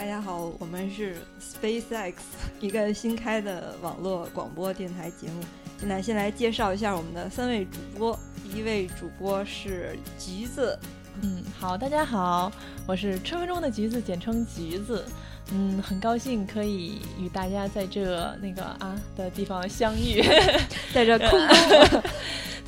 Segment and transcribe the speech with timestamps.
[0.00, 2.14] 大家好，我们是 SpaceX，
[2.58, 5.42] 一个新开的网络广播电台节目。
[5.78, 8.18] 现在先来介绍一下我们的三位主播。
[8.42, 10.78] 第一位主播是橘子，
[11.20, 12.50] 嗯，好，大家好，
[12.86, 15.04] 我是春风中的橘子，简称橘子。
[15.52, 20.22] 嗯，很高兴可以与大家在这那个啊的地方相遇，
[20.94, 22.02] 在这空中，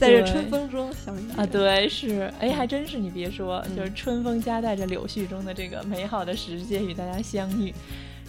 [0.02, 7.72] 在这春风中相遇啊，对，是，哎，还真是，你别说，就是春风夹带着柳絮中的这个美好的时节与大家相遇。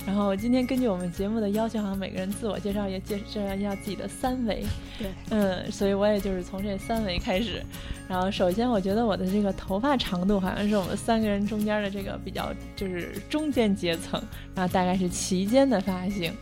[0.05, 4.63] 然后今天根据我们节目的要求，好像每个人自我介绍也介绍一下自己的三围。
[4.99, 7.63] 对，嗯，所以我也就是从这三围开始。
[8.07, 14.21] 然后首先，我觉得我的这个头发长度好像是我们三个人中间的这个比较就是中间阶层，
[14.53, 16.33] 然后大概是齐肩的发型。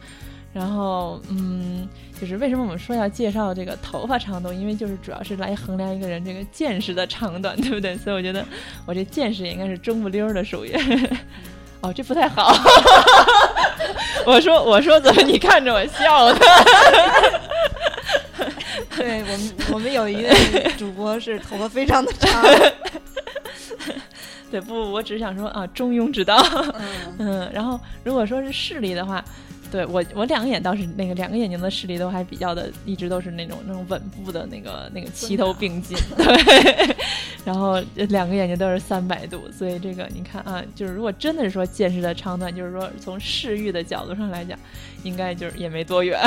[0.53, 1.87] 然后，嗯，
[2.19, 4.51] 就是为什么我们说要介绍这个头发长度？
[4.51, 7.95] 因为就是主要是来衡量一个人这个见识的长短，对不对？
[7.97, 8.45] 所以我觉得
[8.85, 10.75] 我这见识也应该是中不溜的，属于。
[11.79, 12.53] 哦，这不太好。
[14.25, 16.39] 我说，我说，怎么你看着我笑呢？
[18.97, 22.43] 对我们，我们有一位主播是头发非常的长。
[24.51, 26.37] 对，不，我只是想说啊，中庸之道。
[27.17, 29.23] 嗯，然后如果说是视力的话。
[29.71, 36.95] 对我，我两个眼倒是那个两个眼睛的视力都还比较的，一直都是那种那种稳步的那个那个齐头并进，对。
[37.43, 44.59] 然后两个眼睛都是三百度，所以这个你看啊，就是如果真的是说见识的长短，就是说从视域的角度上来讲，
[45.03, 46.19] 应该就是也没多远。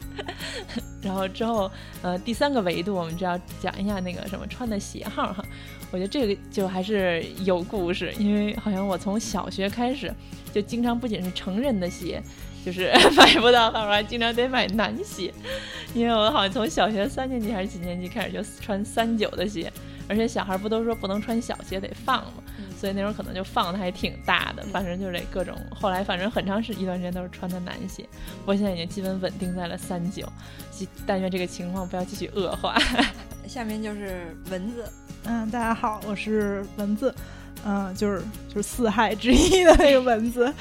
[1.00, 1.70] 然后之后
[2.02, 5.42] 呃第三个维度，我们就要讲一下那个什么穿的鞋号哈。
[5.92, 10.12] 我觉得这个就还是有故事，因为好像我从小学开始
[10.52, 12.20] 就经常不仅是成人的鞋。
[12.66, 15.32] 就是 买不到号码，经常得买男鞋，
[15.94, 19.72] 因为我好像从小学三年级还是几年级开始就穿三九的鞋，
[20.08, 22.42] 而且小孩不都说不能穿小鞋得放吗？
[22.76, 25.56] 所以那时候可能就放的还挺大的，反正就得各种。
[25.70, 28.04] 后来反正很长时一段时间都是穿的男鞋，
[28.44, 30.26] 我现在已经基本稳定在了三九，
[31.06, 32.76] 但愿这个情况不要继续恶化。
[33.46, 34.84] 下面就是蚊子，
[35.22, 37.14] 嗯，大家好，我是蚊子。
[37.64, 40.52] 嗯，就是就是四害之一的那个蚊子，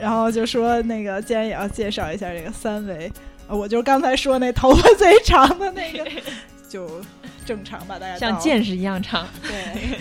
[0.00, 3.10] 然后就说那个，既然也要介绍一下这个三维，
[3.48, 6.04] 我就刚才说那头发最长的那个，
[6.68, 7.00] 就
[7.46, 9.98] 正常吧，大家像见识一样长，对，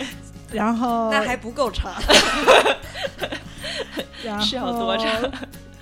[0.51, 1.93] 然后那还不够长，
[4.23, 5.07] 然后 是要多长？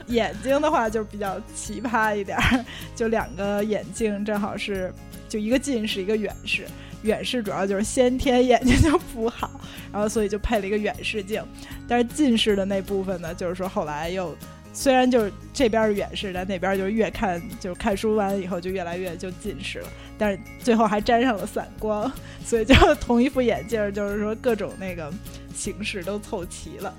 [0.08, 2.36] 眼睛的话就比较奇葩一点，
[2.96, 4.92] 就两个眼镜正好是
[5.28, 6.66] 就一个近视，一个远视。
[7.04, 9.50] 远视主要就是先天眼睛就不好，
[9.92, 11.44] 然后所以就配了一个远视镜。
[11.88, 14.36] 但是近视的那部分呢，就是说后来又
[14.74, 19.90] 虽然就是这边是远视，但那边就是越看就是看书完以后就越来越就近视了。
[20.18, 22.12] 但是最后还沾上了散光，
[22.44, 25.12] 所以就同一副眼镜，就是说各种那个
[25.56, 26.94] 形式都凑齐了。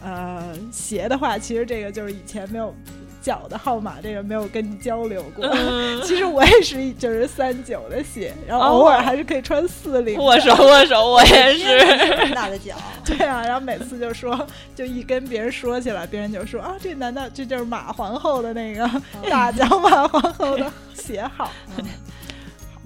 [0.00, 2.74] 呃，鞋的话，其实这个就是以前没有。
[3.20, 5.46] 脚的号码这个没有跟你交流过，
[6.04, 10.18] 其实我也是就是三九的鞋，然后偶尔还是可以穿四零。
[10.18, 12.74] 握手 握手，我也是大的脚。
[13.04, 18.88] 对啊，然后每次就说，就一跟别人说起来，别人就说啊，这难道这就是马皇后的那个
[19.28, 21.50] 大脚马皇后的鞋号？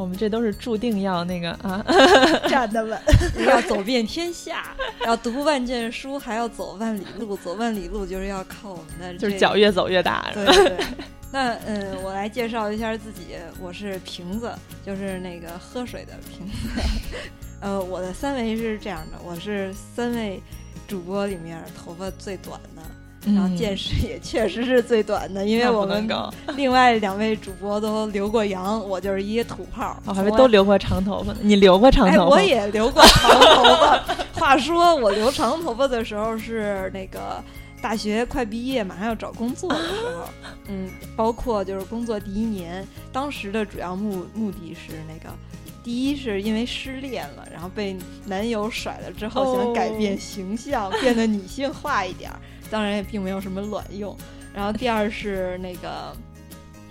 [0.03, 1.81] 我们这都是注定要那个啊，
[2.51, 3.01] 站得稳，
[3.47, 4.75] 要走遍天下，
[5.07, 7.37] 要读万卷书，还要走万里路。
[7.37, 10.29] 走万里路就是要靠我们的，就是脚越走越大。
[10.35, 10.77] 对对。
[11.31, 14.53] 那嗯，我来介绍一下自己，我是瓶子，
[14.85, 16.83] 就是那个喝水的瓶子。
[17.63, 20.43] 呃，我的三围是这样的，我是三位
[20.89, 22.83] 主播里面头发最短的。
[23.25, 26.09] 然后见识也确实是最短的，因为我们
[26.57, 29.97] 另外两位主播都留过洋，我就是一土炮。
[30.05, 32.37] 我还没都留过长头发呢，你留过长头发？
[32.37, 34.05] 我也留过长头发。
[34.35, 37.41] 话说我留长头发的时候是那个
[37.81, 40.25] 大学快毕业，马上要找工作的时候。
[40.67, 45.33] 嗯，包括就是工作第一年，当时的主要目目的是那个，
[45.85, 47.97] 第一是因为失恋了，然后被
[48.27, 52.29] 男友甩了之后，想改变形象，变得女性化一点。
[52.73, 54.17] 当然也并没有什么卵用，
[54.55, 56.17] 然后第二是那个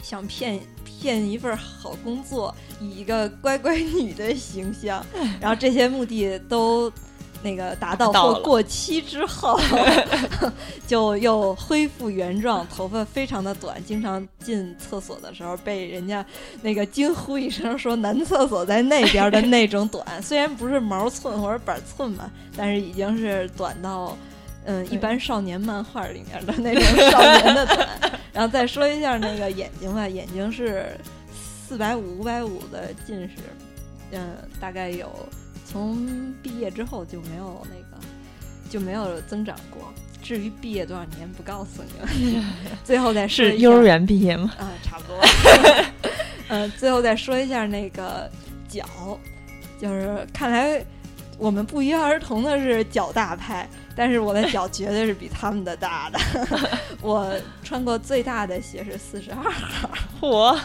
[0.04, 5.04] 想骗骗一份好工作，以一个乖乖女的形象，
[5.42, 6.94] 然后这些目的都
[7.42, 9.60] 那个达到或过期之后，
[10.86, 16.24] 就又恢复原状，头发非常的短，经常进厕所的时候被人家
[16.62, 24.16] 那个惊呼一声说男厕所在那边的那种短，虽然不是毛寸或者板寸吧，但是已经是短到。
[24.66, 27.88] 嗯，一般少年漫画里面的那种少年的短，
[28.34, 30.98] 然后再说一下那个眼睛吧，眼睛是
[31.68, 33.36] 四百五五百五的近视，
[34.12, 35.10] 嗯，大概有
[35.66, 38.04] 从毕业之后就没有那个
[38.70, 39.92] 就没有增长过。
[40.22, 42.46] 至于毕业多少年不告诉你了。
[42.86, 44.54] 最后再说是幼儿园毕业吗？
[44.60, 45.20] 啊，差不多。
[46.48, 48.30] 呃，最后再说一下那个
[48.70, 48.86] 脚，
[49.80, 50.80] 就是看来
[51.40, 56.20] 我们不约而同的是脚大派，但是我的脚绝对是比他们的大的。
[57.02, 57.34] 我
[57.64, 59.90] 穿过最大的鞋是四十二号，
[60.20, 60.60] 嚯！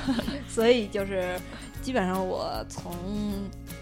[0.49, 1.39] 所以就是
[1.83, 2.93] 基本上我从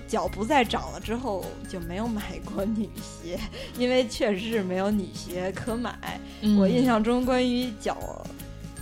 [0.06, 3.38] 脚不再长了之后就没有买过女鞋，
[3.76, 6.20] 因为确实是没有女鞋可买。
[6.58, 8.25] 我印象中关于脚，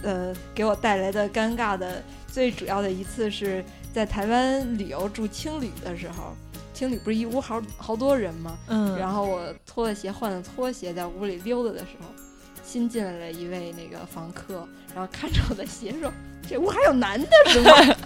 [0.03, 2.03] 呃，给我带来的尴尬的。
[2.27, 3.63] 最主要的一次是
[3.93, 6.35] 在台湾旅游住青旅的时候，
[6.83, 8.59] 青旅不是一屋好好多人吗？
[8.67, 12.09] 嗯，然后我脱了鞋换了拖鞋在屋里溜达的时候，
[12.65, 16.13] 新进来了一位那个房客，然后看着我的鞋说
[16.45, 17.97] ：“这屋还有男的是吗？”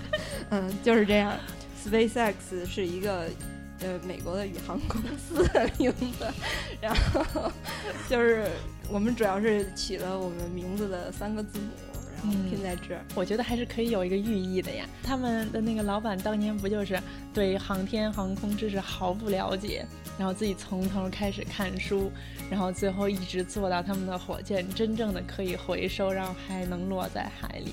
[0.48, 1.36] 嗯，就是这样。
[1.84, 2.32] SpaceX
[2.66, 3.26] 是一个
[3.80, 6.26] 呃美国的宇航公司的名字，
[6.80, 7.52] 然后
[8.08, 8.48] 就是
[8.88, 11.66] 我们主要是取了我们名字的三个字母。
[12.48, 14.84] 拼在这儿，我觉得还是可以有一个寓意的呀。
[15.02, 17.00] 他们的那个老板当年不就是
[17.32, 19.84] 对航天航空知识毫不了解，
[20.18, 22.10] 然后自己从头开始看书，
[22.50, 27.72] 然后最后一直做到他们的火箭真正的可以回收，然后还能落在海里。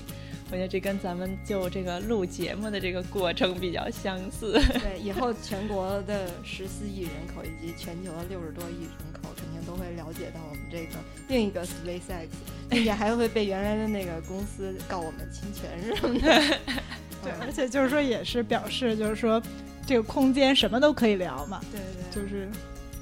[0.50, 4.52] 我觉得这跟咱们就这个录节目的这个过程比较相似。
[4.52, 10.98] 对，以后全国的十四亿人口以及全球的六十多亿人口，肯定都会了解到我们这个
[11.28, 12.28] 另一个 SpaceX，
[12.70, 16.58] 并且还会被原来的那个公司告我们侵权什么的。
[17.22, 19.42] 对，而且就是说，也是表示，就是说，
[19.86, 21.60] 这个空间什么都可以聊嘛。
[21.70, 22.48] 对对，就是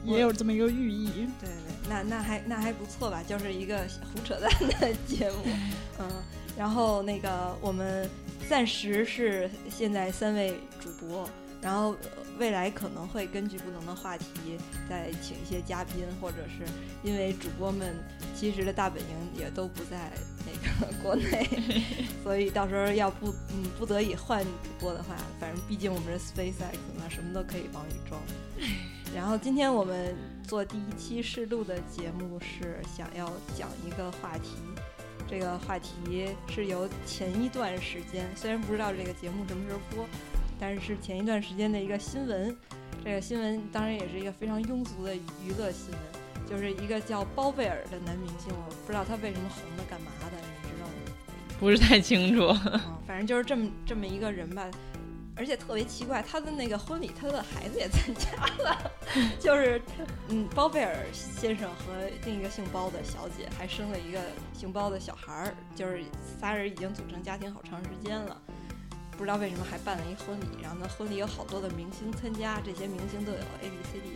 [0.05, 1.29] 也有这么一个寓意。
[1.39, 3.23] 对对，那那还那还不错吧？
[3.25, 3.79] 就是一个
[4.13, 4.51] 胡扯淡
[4.81, 5.37] 的节目，
[6.01, 6.11] 嗯。
[6.57, 8.09] 然后那个我们
[8.49, 11.29] 暂时是现在三位主播，
[11.61, 11.95] 然后
[12.39, 14.27] 未来可能会根据不同的话题
[14.89, 16.65] 再请一些嘉宾，或者是
[17.03, 17.95] 因为主播们
[18.35, 19.09] 其实的大本营
[19.39, 20.11] 也都不在
[20.47, 21.47] 那个国内，
[22.25, 28.21] 所以到时候要不嗯不得已换主播的话，反正毕竟我们是 SpaceX 嘛，什么都可以往里装。
[29.15, 30.15] 然后今天我们
[30.47, 34.51] 做第一期试录的节目是想要讲一个话题。
[35.29, 40.07] 这个话题是由前一段时间，虽然不知道这个节目什么时候播，
[40.59, 42.57] 但是是前一段时间的一个新闻。
[43.05, 50.93] 这个新闻当然也是一个非常庸俗的娱乐新闻，就是一个叫包贝尔的男明星，我不知道他为什么红的，干嘛的，你知道吗？
[51.59, 52.53] 不是太清楚。
[53.07, 54.69] 反正就是这么这么一个人吧。
[55.37, 58.31] 而且特别奇怪，他的那个婚礼，他的孩子也参加
[58.65, 58.91] 了，
[59.39, 59.81] 就是，
[60.29, 61.93] 嗯，包贝尔先生和
[62.25, 64.19] 另一个姓包的小姐还生了一个
[64.53, 66.03] 姓包的小孩儿，就是
[66.41, 68.41] 仨人已经组成家庭好长时间了，
[69.13, 74.09] 不知道为什么还办了一婚礼，然后呢，婚礼有好多的明星参加，这些明星都有 A B C D，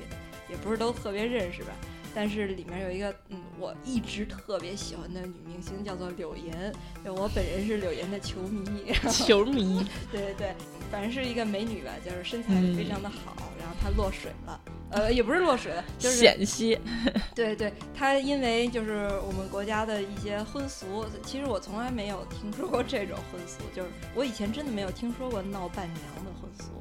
[0.49, 1.73] 也不是都特别认识吧。
[2.14, 6.73] 但是里面有一个嗯，我一直特别喜欢的女明星，叫做柳岩。
[7.05, 8.93] 我本人是柳岩的球迷。
[9.12, 10.55] 球迷，对对对，
[10.91, 13.37] 反正是一个美女吧，就是身材非常的好。
[13.59, 14.61] 然后她落水了，
[14.91, 16.81] 呃，也不是落水了，就是险些。
[17.37, 26.80] 对对，她因为就是我们国家的一些婚俗，其实我从来没有听说过这种婚俗，就是我以前真的没有听说过闹伴娘的婚俗。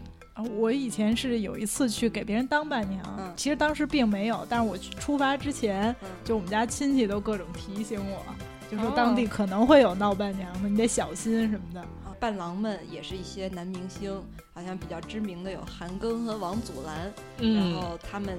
[0.58, 5.94] 我以前是有一次去给别人当伴娘，其实当时并没有，但是我出发之前，
[6.24, 8.24] 就我们家亲戚都各种提醒我，
[8.72, 11.84] 就说当地可能会有闹伴娘的，你得小心什么的。
[12.20, 14.22] 伴郎们也是一些男明星，
[14.54, 18.38] 好像比较知名的有韩庚和王祖蓝，然后他们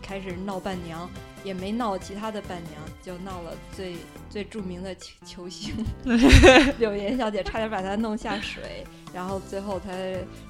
[0.00, 1.08] 开始闹伴娘，
[1.46, 3.94] 也没闹其他的伴娘，就闹了最
[4.28, 5.72] 最著名的球球星
[6.78, 8.84] 柳岩小姐，差点把她弄下水。
[9.14, 9.92] 然后最后她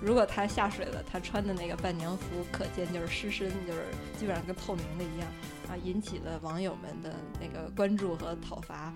[0.01, 3.85] 如果她下水了，她穿的那个伴娘服可见就是湿身，就是
[4.19, 5.29] 基本上跟透明的一样
[5.69, 8.91] 啊，引起了网友们的那个关注和讨伐。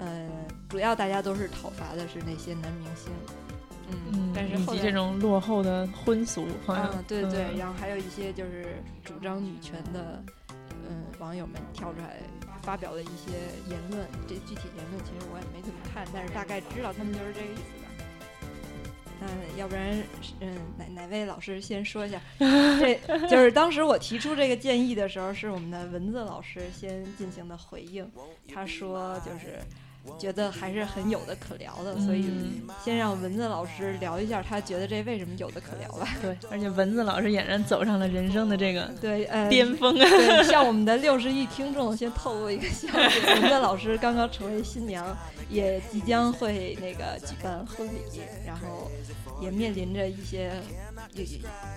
[0.00, 0.28] 呃，
[0.68, 3.12] 主要大家都是讨伐的是那些男明星，
[4.10, 10.20] 嗯，但是后这种落后的婚俗，嗯，对对，然后还有一些就是主张女权的，
[10.88, 12.16] 嗯，网友们跳出来
[12.62, 13.32] 发表了一些
[13.68, 17.60] 言论，这具体言论其实我也没怎么看，但是大概知道他们就是这个意思。
[17.60, 17.88] 吧。
[19.20, 20.02] 那，要不然，
[20.40, 22.20] 嗯，哪哪位老师先说一下？
[22.38, 28.10] 这就是当时我提出这个建议的时候，是我们的文字老师先进行的回应。
[28.52, 29.58] 他说，就是。
[30.18, 36.08] 觉得还是很有的可聊的，所以先让蚊子老师聊一下，他觉得这为什么有的可聊吧。
[36.20, 39.94] 对，而且蚊子老师俨然走上了人生的这个 对呃巅峰。
[39.96, 45.16] 对，向我们的六十亿听众先透露一个消息：蚊子老师刚刚成为新娘，
[45.48, 48.90] 也即将会那个举办婚礼，然后
[49.40, 50.52] 也面临着一些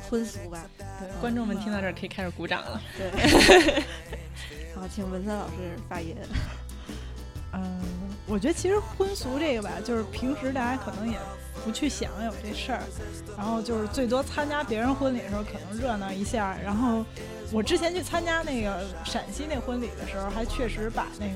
[0.09, 0.65] 婚俗吧。
[0.77, 2.81] 对，观众们听到这儿可以开始鼓掌了。
[2.97, 3.83] 对。
[4.75, 5.53] 好，请文森老师
[5.89, 6.15] 发言。
[7.53, 7.81] 嗯，
[8.27, 11.17] 我觉得其实婚俗这个吧，就是平时大家可能也
[11.63, 12.81] 不去想有这事儿，
[13.37, 16.57] 然后就是最多参加别人婚礼的时候可能热闹一下。
[16.61, 17.05] 然后
[17.51, 21.33] 我之前去参加那个陕西那婚礼的时候，还确实把那个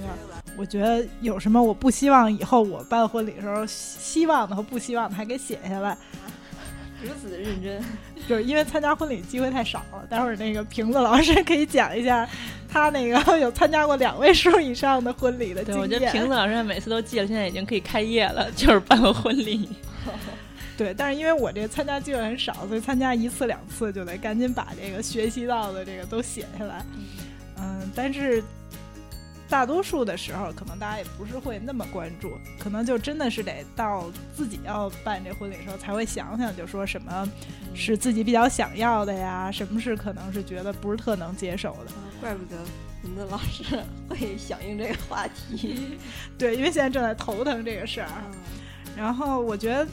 [0.57, 5.98] 我觉得有什么我不希望以后我办婚礼的时候希望的和不希望的还给写下来。
[7.03, 7.84] 如此的认真，
[8.27, 10.05] 就是因为参加婚礼机会太少了。
[10.10, 12.27] 待会儿那个瓶子老师可以讲一下，
[12.70, 15.89] 他那个 有参加过两位数以上的婚礼的经验。
[15.89, 19.70] 对，我觉得瓶子老师每次都记了，现在已经可以开业了，就是办个婚礼。
[20.77, 26.86] 对，但是因为我这参加机会很少，所以参加一次两次就得赶紧把这个学习到的这个都写下来。
[27.58, 28.43] 嗯，但是。
[29.51, 37.29] 大多数的时候，可能大家也不是会那么关注，可能就真的是得到自己要办这婚礼的时候，才会想想，就说什么
[37.75, 41.91] 是自己比较想要的呀，什么是可能是觉得不是特能接受的。
[42.22, 42.55] 怪不得
[43.03, 45.98] 文子老师会响应这个话题，
[46.39, 48.08] 对，因为现在正在头疼这个事儿。
[48.96, 49.86] 然后我觉得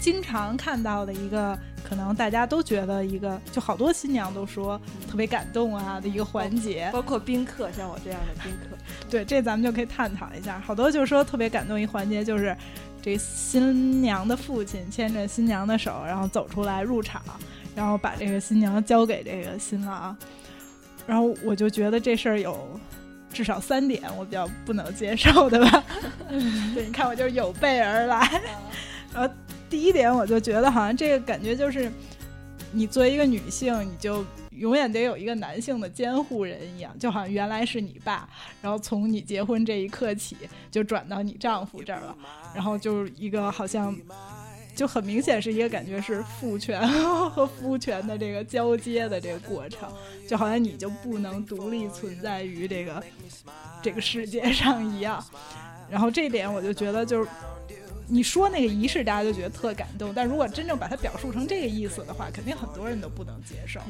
[0.00, 1.56] 经常看到的一个。
[1.82, 4.80] 可能大家都觉得一个，就好多新娘都说
[5.10, 8.76] 特别感动啊的一个环节，包括宾客，像我这样的宾客，
[9.10, 10.60] 对，这咱们就可以探讨一下。
[10.60, 12.54] 好多就是说特别感动一环节，就是
[13.02, 17.22] 这新娘的父亲牵着新娘的手，然后走出来入场，
[17.74, 20.16] 然后把这个新娘交给这个新郎。
[21.06, 22.78] 然后我就觉得这事儿有
[23.32, 25.82] 至少三点我比较不能接受的吧。
[26.74, 28.40] 对，你 看我就是有备而来，
[29.14, 29.34] 然后。
[29.70, 31.90] 第一点，我就觉得好像这个感觉就是，
[32.72, 38.28] 你作为一个女性，你就永远得有一个男性的监护人一样，就好像原来是你爸，
[38.60, 40.36] 然后从你结婚这一刻起
[40.72, 42.16] 就转到你丈夫这儿了，
[42.52, 43.96] 然后就是一个好像
[44.74, 46.84] 就很明显是一个感觉是父权
[47.30, 49.88] 和夫权的这个交接的这个过程，
[50.26, 53.00] 就好像你就不能独立存在于这个
[53.80, 55.24] 这个世界上一样，
[55.88, 57.28] 然后这点我就觉得就是。
[58.10, 63.80] 你说那个仪式，大家就觉得特感动，但如果真正把它表述成这个意思的话，肯定很多人都不能接受。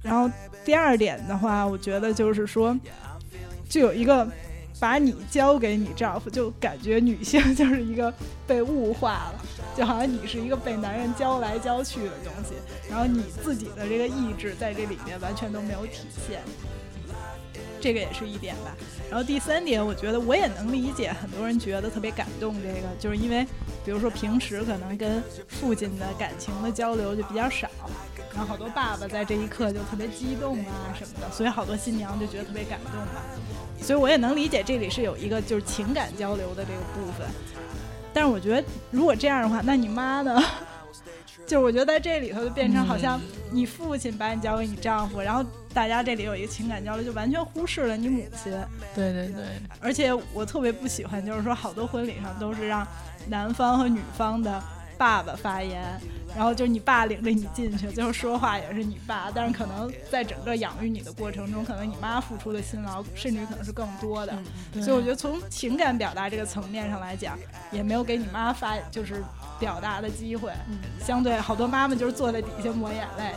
[0.00, 0.30] 然后
[0.64, 2.78] 第二点的话，我觉得就是说，
[3.68, 4.26] 就有一个
[4.78, 8.14] 把你交给你丈夫，就感觉女性 就是一个
[8.46, 9.44] 被物化了，
[9.76, 12.54] 就好像你是一个被男人交来交去的东西，
[12.88, 16.40] 然后你自己的这个意志在这里面完全都没有体现。
[17.82, 18.76] 这个也是一点吧，
[19.10, 23.44] 然后第三点，我觉得我也能理解很多人觉得特别感动，这个就是因为，
[23.84, 27.68] 比如说平时可能跟父亲的感情的交流就比较少，
[28.32, 33.20] 然后好多爸爸在这一刻就特别激动啊什么的，所以好多新娘就觉得特别感动嘛，
[33.82, 37.26] 所以我也能理解这里是有一个就是情感交流的这个部分，
[38.14, 40.40] 但是我觉得如果这样的话，那你妈呢？
[41.46, 43.20] 就是我觉得在这里头就变成好像
[43.50, 45.44] 你父亲把你交给你丈夫，然后
[45.74, 48.52] 大家这里有一个情感交流，就完全忽视了你母亲。
[48.94, 49.44] 对对对，
[49.80, 52.86] 而且我特别不喜欢，就是说好多婚礼上都是让
[53.28, 54.62] 男方和女方的
[54.98, 55.82] 爸爸发言。
[56.34, 64.32] 然后就是你爸领着你进去，最后说话也是你爸，但是可能在整个养育你的过程中，可能你妈付出的辛劳，甚至可能是更多的。
[64.80, 67.38] 所以我觉得从情感表达这个层面上来讲，
[67.70, 69.22] 也没有给你妈发就是
[69.60, 70.50] 表达的机会。
[71.04, 73.34] 相对好多妈妈就是坐在底下抹眼泪，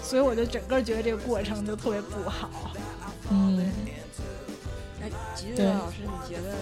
[0.00, 2.48] 所以我就整个觉得这个过程就特别不好。
[3.30, 3.58] 嗯。
[5.02, 6.54] 哎，吉瑞老师，你觉得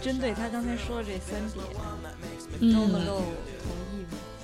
[0.00, 3.22] 针对他刚才说的这三点，都能够？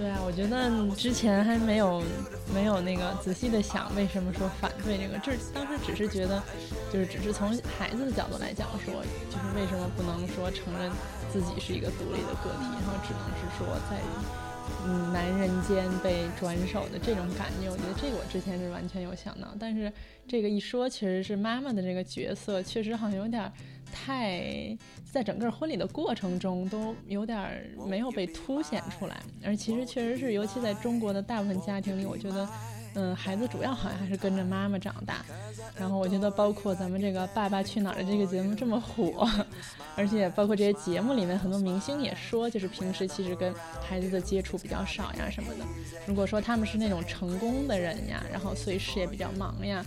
[0.03, 2.03] 对啊，我觉得之前还没有
[2.53, 6.43] 没有那个仔细的想为什么说反对这个，这当时只是觉得，
[6.93, 8.93] 就是只是从孩子的角度来讲说，
[9.31, 10.91] 就是为什么不能说承认
[11.31, 13.97] 自己是一个独立的个体，然后只能是说在
[14.85, 19.93] 嗯男人间被转手的这种感觉，我觉得这个我之前是完全有想到，但是
[20.27, 23.53] 这个一说，其实是妈妈的这个角色确实好像有点。
[23.93, 32.49] 太在整个婚礼的过程中都有点没有被凸显出来，而其实确实是，尤其在中国的大部分家庭里，我觉得，
[32.95, 35.25] 嗯，孩子主要好像还是跟着妈妈长大。
[35.79, 39.29] 然后我觉得，包括咱们这个《爸爸去哪儿》的这个节目这么火，
[39.97, 45.65] 而且包括这些节目里面很多明星也说，就是平时其实跟孩子的接触比较少呀什么的。
[46.07, 49.85] 如果说他们是那种成功的人呀，然后所以事业比较忙呀。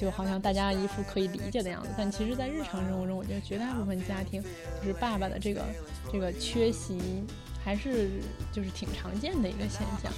[0.00, 4.40] 就好像大家一副可以理解的样子，但其实，在日常生活中，我觉得绝大部分家庭，
[4.80, 5.64] 就是爸爸的这个
[6.12, 7.24] 这个缺席，
[7.68, 8.08] 还是
[8.50, 10.10] 就是挺常见的一个现象。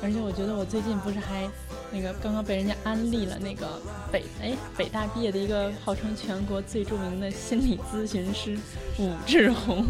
[0.00, 1.50] 而且，我觉得我最近不是还
[1.90, 3.82] 那个刚刚被人家安利了那个
[4.12, 8.56] 北哎北大毕业的一个号称全国最著名的心理咨询师
[9.00, 9.84] 武志红，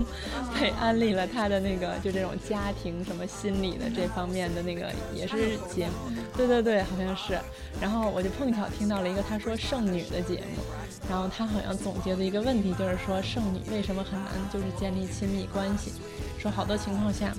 [0.59, 5.92] 被安利了他的那个就这种家庭什么心理的这方面的那个也是节目，
[6.38, 7.38] 对对对，好像是。
[7.83, 10.64] 然后我就碰巧听到了一个他说剩女的节目，
[11.07, 15.92] 然后他好像总结的一个问题就是说剩女为什么很难就是建立亲密关系，
[16.38, 17.33] 说好多情况下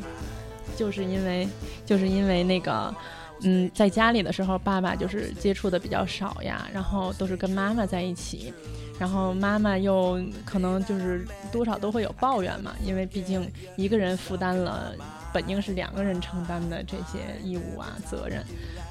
[0.75, 1.47] 就是因为
[1.85, 2.93] 就是因为那个。
[3.41, 8.53] 嗯，在家里的时候，爸爸就是接触的比较少呀，然后都是跟妈妈在一起，
[8.99, 14.93] 然后妈妈又可能就是多少都会有抱怨嘛，因为毕竟一个人负担了
[15.31, 18.43] 本应是两个人承担的这些义务啊责任。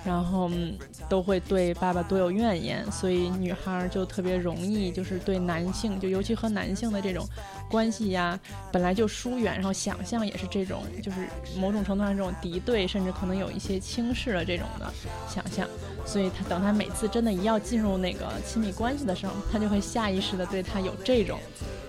[0.04, 0.50] 然后
[1.08, 7.26] 都会对爸爸多有怨言，所以女孩就特别容易就是对男性，就尤其和男性的这种
[7.70, 8.38] 关系呀，
[8.72, 11.28] 本来就疏远，然后想象也是这种，就是
[11.58, 14.92] 某种程度上这种敌对，甚至可能有一些轻视了这种的
[15.28, 15.68] 想象。
[16.06, 21.38] 所以他等他每次真的一要进入那个亲密关系的时候，他就会下意识的对他有这种。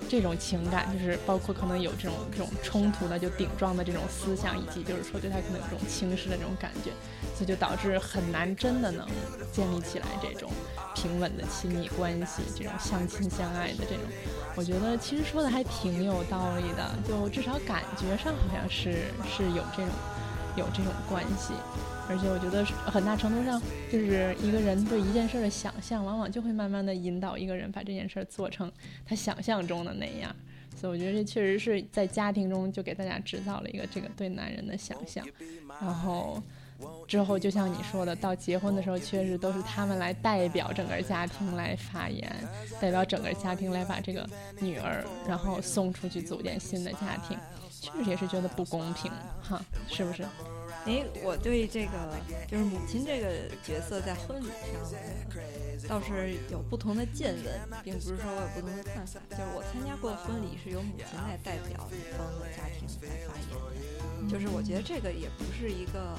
[0.09, 6.89] 这种情感就是包括可能有这种这种冲突的，就顶撞的这种思想，以及就是说对他可能有这种轻视的这种感觉，
[7.35, 9.07] 所以就导致很难真的能
[9.51, 10.51] 建立起来这种
[10.95, 14.03] 平稳的亲密关系，这种相亲相爱的这种，
[14.55, 19.91] 我觉得其实说的还挺有道理的，就至少感觉上好像是是有这种
[20.55, 21.53] 有这种关系。
[22.09, 23.61] 而且我觉得很大程度上，
[23.91, 28.69] 就是一个人对一件事的想象，往往就会慢慢的引导一个人把这件事做成
[29.05, 30.35] 他想象中的那样。
[30.75, 35.23] 所以我觉得这确实是在家庭中就给大家制造了一个这个对男人的想象。
[35.79, 36.41] 然后
[37.07, 42.27] 之后就像你说的，到结婚的时候，确实都是他们来代表整个家庭来发言，
[42.81, 44.27] 代表整个家庭来把这个
[44.59, 47.37] 女儿然后送出去组建新的家庭，
[47.69, 49.11] 确实也是觉得不公平
[49.43, 50.25] 哈，是不是？
[50.85, 51.91] 哎，我对这个
[52.47, 53.27] 就是母亲这个
[53.63, 57.45] 角色在婚礼上倒是有不同的见闻，
[57.83, 59.19] 并不是说我有不同的看法。
[59.29, 63.49] 就是我参加过的婚礼是由母亲来代表女方的家庭来发言
[64.23, 66.17] 的，就是我觉得这个也不是一个，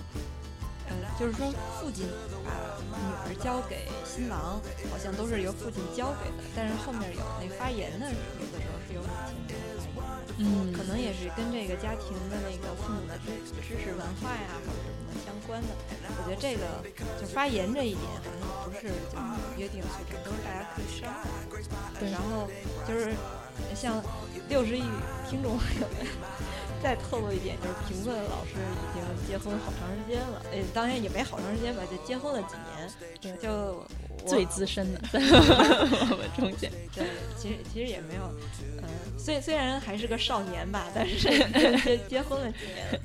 [0.88, 1.50] 呃，就是说
[1.80, 2.06] 父亲
[2.44, 2.50] 把
[2.80, 9.69] 女儿交给新郎，好像都是由父亲交给的，但是后面有那发言的，有的时候是由母亲。
[10.42, 13.28] 嗯，可能也是跟这个家庭的那个父母的知
[13.60, 15.68] 知识文化呀，或者什么相关的。
[16.16, 16.64] 我觉得这个
[17.20, 19.24] 就发言这一点，好像不是就是
[19.58, 21.20] 约定俗成，都是大家可以商量。
[22.00, 22.48] 对，然后
[22.88, 23.12] 就是
[23.74, 24.02] 像
[24.48, 24.82] 六十亿
[25.28, 26.06] 听众朋友们，
[26.82, 32.90] 再透露一点，就是评论老师已经结婚好长时间了，诶，当然也没好长时间吧，就结婚了几年，
[33.20, 33.84] 对，就。
[34.26, 37.06] 最资深的， 我们中间，对，
[37.38, 38.30] 其实其实也没有，
[38.82, 38.84] 嗯，
[39.18, 41.16] 虽虽然还是个少年吧，但是
[41.80, 43.00] 结结婚了几年，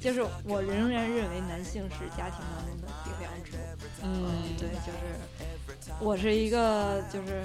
[0.00, 3.56] 就是我仍然认为男性是家庭当中的顶梁柱，
[4.04, 7.42] 嗯，对，就是我是一个就是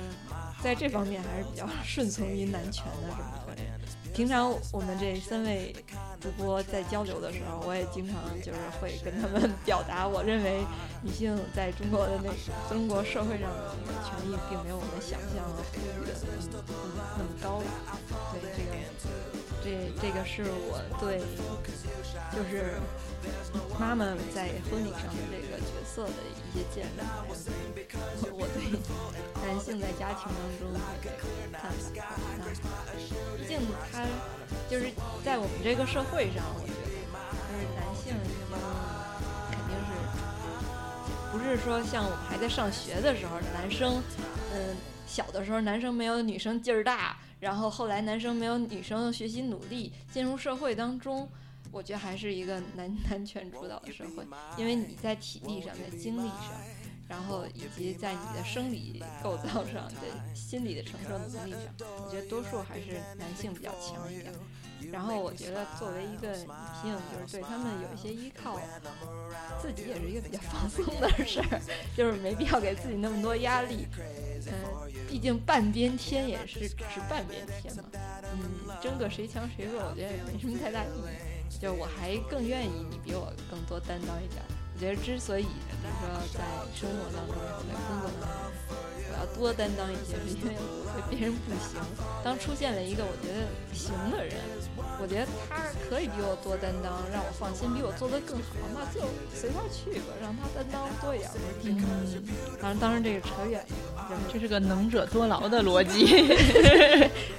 [0.62, 3.80] 在这方面还是比较顺从于男权的这么一个人。
[4.15, 5.75] 平常我们这三位
[6.21, 10.63] 主播在交流的时候，我也经常就是会跟他们 表达，我认为
[11.04, 12.32] 女性在中国的那
[12.69, 16.63] 中国社会上的那个权益，并没有我们想象和呼吁的那么
[17.17, 17.62] 那么高。
[18.32, 18.71] 对这个，
[19.62, 21.19] 这这个是我对
[22.32, 22.80] 就是
[23.78, 27.06] 妈妈在婚礼上的这个角色的一一些见证，
[28.32, 28.63] 我对
[29.44, 30.80] 男性在家庭当中的
[31.52, 31.84] 看法。
[33.38, 33.60] 毕竟
[33.91, 34.08] 他。
[34.70, 34.89] 就是
[35.24, 38.13] 在我们这个社会上，我觉得就是男性
[39.52, 39.89] 肯定是
[41.32, 44.02] 不是说像我们还在上学的时候，男生
[44.54, 51.30] 嗯小的时候男生没有女生劲儿大，然后后来男生没有女生学习努力，进入社会当中，
[51.76, 54.26] 我觉得还是一个男男权主导的社会，
[54.58, 56.54] 因为你在体力上，在精力上。
[57.08, 61.62] 然后以及在你的生理构造上，的心理的承受能力上，
[62.04, 64.34] 我觉得多数还是男性比较强一点。
[64.92, 66.48] 然后我觉得作为一个女
[66.82, 68.60] 性，就是对他们有一些依靠，
[69.62, 71.62] 自己也是一个比较放松的事儿，
[71.96, 73.86] 就是没必要给自己那么多压力。
[74.48, 77.84] 嗯，毕竟半边天也是只是半边天嘛。
[77.94, 81.25] 嗯，争个谁强谁弱，我觉得也没什么太大意义。
[81.62, 84.41] 就我还更愿意你比我更多担当一点。
[84.76, 86.44] 我觉得之所以，比如说在
[86.76, 88.36] 生活当中，在工作当中，
[89.08, 91.80] 我要多担当一些，是因为我对别人不行。
[92.26, 94.36] 当出现了一个我觉得行的人，
[95.00, 99.00] 我觉得他可以比我多担当，让我放心，比我做得更好，那就
[99.34, 102.20] 随他去吧，让他担当多一点，不是挺好的？
[102.60, 106.06] 当然，当然这个扯远了，这是个能者多劳的逻辑，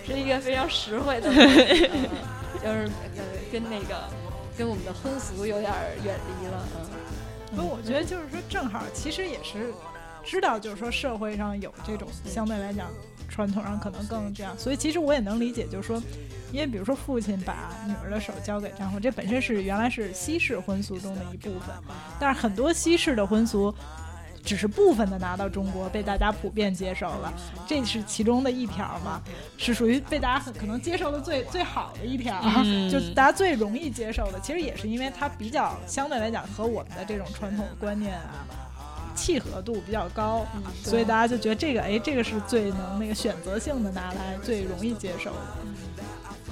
[0.09, 1.29] 是一个非常实惠的，
[2.65, 2.89] 就是
[3.57, 3.97] 跟那个
[4.55, 5.73] 跟我们的婚俗有点
[6.05, 6.69] 远离了，
[7.55, 7.57] 嗯。
[7.57, 9.73] 所以，我觉得就是说，正好其实也是
[10.23, 12.91] 知道，就是说社会上有这种相对来讲
[13.31, 16.03] 传统上可能更这样，所以其实我也能理解，就是说，
[16.53, 21.75] 因为比如说父亲把女儿的手交给丈夫，这本身是原来是西式婚俗中的一部分，
[22.21, 23.75] 但是很多西式的婚俗。
[24.47, 27.33] 只是部分的拿到中国被大家普遍接受了，
[27.67, 29.21] 这是其中的一条嘛，
[29.59, 32.41] 是属于被大家很可能接受的最最好的一条，
[32.89, 34.39] 就大家最容易接受的。
[34.39, 38.47] 其实也是因为它比较相对来讲和我们的这种传统观念啊
[39.17, 40.47] 契合度比较高，
[40.85, 45.39] 所以大家就觉得这个哎这个是最能那个选择性的拿来最容易接受的。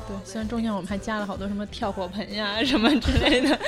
[0.09, 3.59] 对，虽然中间我们还加了好多什么跳火盆呀什么之类的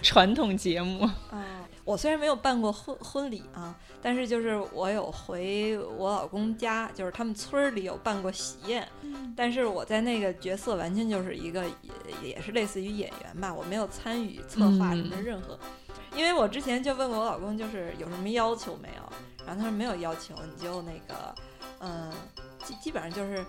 [0.00, 1.10] 传统节目。
[1.90, 8.86] 我虽然没有办过婚婚礼啊，但是就是我有回我老公家，就是他们村儿里有办过喜宴，
[9.36, 11.64] 但是我在那个角色完全就是一个
[12.22, 15.58] 也也是类似于演员吧，我没有参与策划什么任何，
[16.14, 21.34] 因为我之前就问过我老公，就是有什么要求没有，然后他说没有要求，你就那个
[21.80, 22.12] 嗯，
[22.64, 23.44] 基基本上就是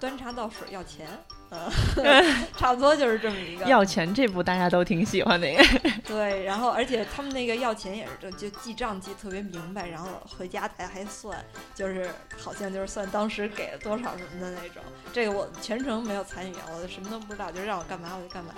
[0.00, 1.06] 端茶倒水要钱。
[1.50, 1.70] 嗯
[2.56, 5.46] 差不多就是这么一个要钱这部大家都挺喜欢的。
[6.04, 11.38] 对，然后而且他们那个要钱也是就就记账记特别明白，然后回家还还算，
[11.72, 14.82] 就是好像就是算当时给了多少什么的那种。
[15.12, 18.52] 这个我全程没有参与，我什么都不知道，就让我干嘛我就干嘛。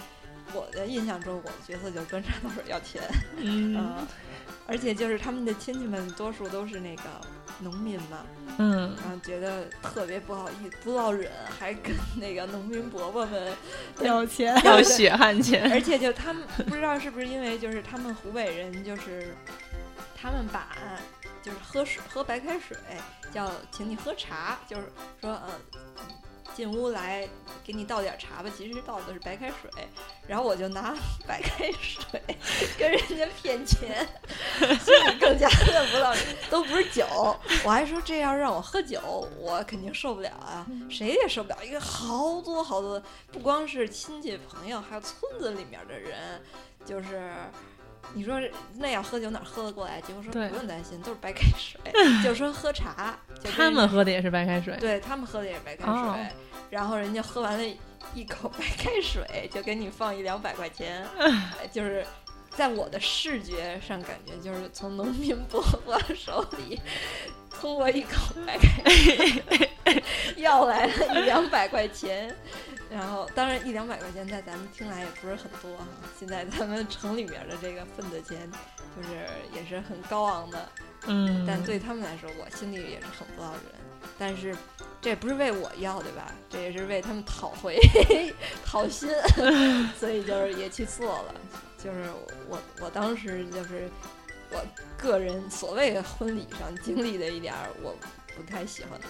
[0.55, 3.03] 我的印象中，我的角色就是端茶倒水要钱。
[3.37, 4.07] 嗯，
[4.67, 7.03] 而且就是他们的亲戚们多数都是那个。
[7.61, 8.19] 农民嘛，
[8.59, 13.51] 嗯，然后觉得特别不好意思，不知道忍，还跟 那个农民伯伯们
[14.03, 19.35] 要钱， 要血汗钱，而且就他们不知道是不是因为就是他们湖北人就是
[20.15, 20.77] 他们把
[21.43, 22.77] 就是喝水喝白开水
[23.33, 24.83] 叫请你喝茶，就是
[25.23, 25.49] 说呃。
[26.55, 27.29] 进屋来，
[27.65, 28.51] 给你倒点茶吧。
[28.57, 29.71] 其实倒的是白开水，
[30.27, 30.95] 然后我就拿
[31.27, 32.21] 白开水
[32.79, 34.07] 跟人家骗钱，
[34.59, 36.15] 心里更加的不道
[36.51, 37.07] 都不是酒。
[37.65, 41.59] 我还说这要让我喝酒，我肯定受不了啊，谁也受不了。
[41.65, 46.43] 一个好多好多，不光是亲戚朋友，还有村子里面的人，
[46.85, 47.33] 就是
[48.15, 48.41] 你说
[48.77, 50.01] 那要喝酒哪喝得过来？
[50.01, 51.81] 结果说不用担心，都是白开水。
[52.25, 53.19] 就说喝茶，
[53.55, 56.27] 他们喝的也是白开水，对他们喝的也是白开水。
[56.71, 57.77] 然后人家喝完了
[58.15, 61.07] 一口白开水，就给你放一两百块钱，
[61.71, 62.05] 就是
[62.51, 66.81] 在我的视觉上感觉，就是从农民伯伯手里
[67.51, 70.03] 通过一口白开水
[70.37, 72.35] 要来了一两百块钱。
[72.91, 75.87] 然后，当然一两百块钱在咱们听来也不是很多哈。
[76.19, 78.51] 现在咱们城里面的这个份子钱，
[78.97, 80.69] 就是也是很高昂的。
[81.09, 83.63] 嗯，但对他们来说，我心里也是很不落人。
[84.19, 84.57] 但是，
[85.01, 86.33] 这也不是为我要，对吧？
[86.49, 87.77] 这也是为他们讨回
[88.65, 89.11] 讨薪，
[89.99, 91.35] 所以就是也去做了。
[91.77, 92.09] 就是
[92.49, 93.91] 我，我当时就是
[94.51, 94.65] 我
[94.97, 97.95] 个人所谓婚礼上经历的一点我
[98.37, 99.07] 不太喜欢的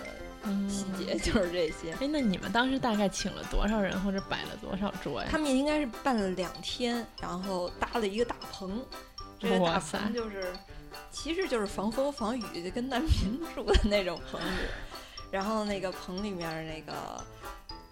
[0.69, 1.93] 细节， 就是这些。
[2.01, 5.29] 哎，那你们当时大概请了多少人，或者摆了多少桌呀？
[5.31, 8.85] 他们应该是办了两天，然后搭了一个大棚。
[9.39, 10.53] 这个大棚就是，
[11.11, 14.47] 其实就是防风防雨，就跟难民住的那种棚子。
[15.31, 17.25] 然后那个棚里面那个，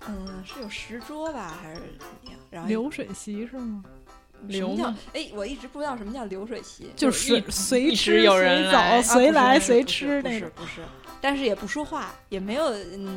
[0.07, 2.41] 嗯，是有石桌吧，还是怎么样？
[2.51, 3.85] 然后流水席是吗？
[4.49, 4.97] 流吗？
[5.13, 10.51] 哎，我一直不知道什么叫流水席，就是随吃随走，随来随吃那种。
[10.55, 10.83] 不是，
[11.21, 12.73] 但是也不说话，也没有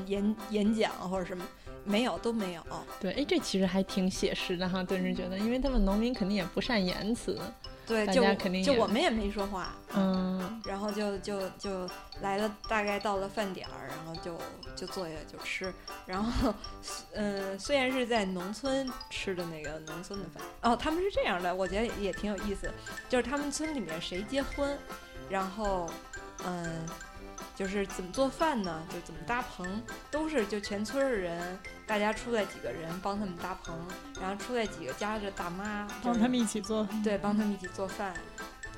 [0.06, 1.44] 演演讲或者什么，
[1.84, 2.62] 没有，都没有。
[3.00, 7.40] 对，哎，这其实还挺写实的哈，顿时觉得，因为他们农民肯定也不善言辞。
[7.88, 8.22] 对，就
[8.62, 11.90] 就我们也没说话，嗯，然后就就就
[12.22, 14.38] 来了，大概到了饭点儿，然后就
[14.76, 15.74] 就坐下就吃，
[16.06, 16.54] 然后，
[17.14, 22.70] 嗯，虽然是在农村吃的那个农村的饭，哦，他们是这样的，我觉得也挺有意思，
[23.08, 24.78] 就是他们村里面谁结婚，
[25.30, 25.90] 然后，
[26.46, 26.86] 嗯。
[27.56, 28.84] 就是怎么做饭呢？
[28.94, 33.76] 就怎么搭棚，都是就全村的人，大家出来几个人帮他们搭棚，
[34.22, 38.14] 然后出来几个家的大妈帮他们一起做，对，帮他们一起做饭，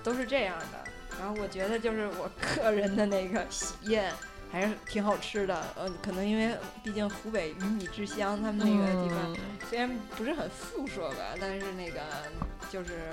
[0.03, 0.83] 都是这样的。
[1.19, 4.13] 然后我觉得就是我个人的那个喜宴
[4.51, 9.35] 还是挺好吃的，呃，可能因为毕竟湖北鱼米之乡，他们那个地方
[9.69, 11.99] 虽然不是很富庶吧，但是那个
[12.69, 13.09] 就是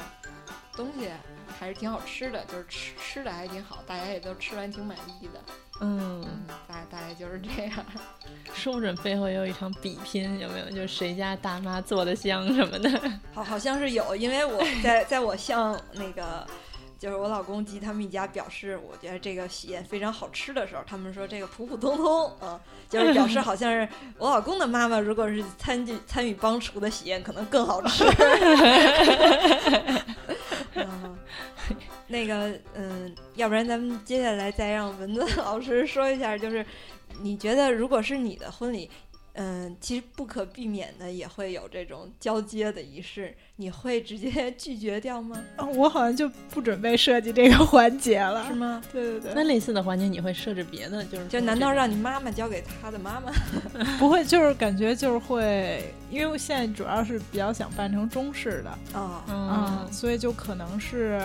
[0.73, 1.11] 东西。
[1.59, 5.41] 还是挺好吃的，就是吃吃的还挺好，大家也都吃完挺满意的。
[5.81, 6.25] 嗯，
[6.67, 7.73] 大大概就是这样。
[8.55, 10.71] 说不准背后也有一场比拼，有没有？
[10.71, 12.91] 就是谁家大妈做的香什么的。
[13.35, 16.47] 好，好像是有，因为我 在在我向那个
[16.99, 28.05] 就是我老公及他们一家表示，我觉得这个喜宴非常好吃的时候，他们说这个普普通通，嗯，就是表示好像是 我老公的妈妈，如果是参与参与帮厨的喜宴，可能更好吃。
[32.09, 36.65] 那个，嗯，要不然咱们接下来再让文子 老师说一下，就是
[37.21, 38.91] 你觉得如果是你的婚礼。
[39.37, 45.43] 嗯，其实不可避免的也会有这种交接的仪式，你会直接 拒绝掉吗？
[45.75, 48.83] 我好像就不准备设计这个环节了，是吗？
[48.93, 49.33] 对对对。
[49.35, 53.31] 那类似的环节你会设置别的，就是就难道让你妈妈交给他的妈妈？
[53.99, 61.21] 不会，就是感觉就是会，因为我现在主要是比较想办成中式的啊啊，所以就可能是。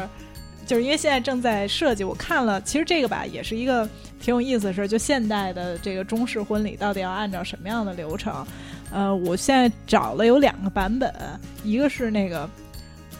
[0.65, 3.87] 就是因为现在正在设计，我看了，其实这个吧也是一个
[4.21, 4.87] 挺有意思的事儿。
[4.87, 8.45] 就现代的这个中式婚礼到底要按照什么样的流程？
[8.91, 11.13] 呃，我现在找了有两个版本，
[11.63, 12.49] 一个是那个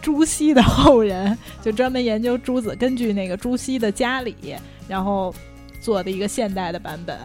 [0.02, 4.36] 朱熹的后人，就专门研究朱子，根据那个朱熹的家礼，
[4.88, 5.34] 然后
[5.82, 7.18] 做的一个现代的版本；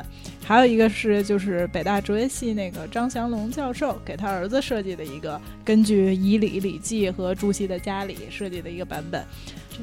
[0.45, 9.25] 还有一个是就是北大哲学系那个张祥龙教授给他儿子设计的一个，根据仪礼礼记和朱熹的家礼设计的一个版本。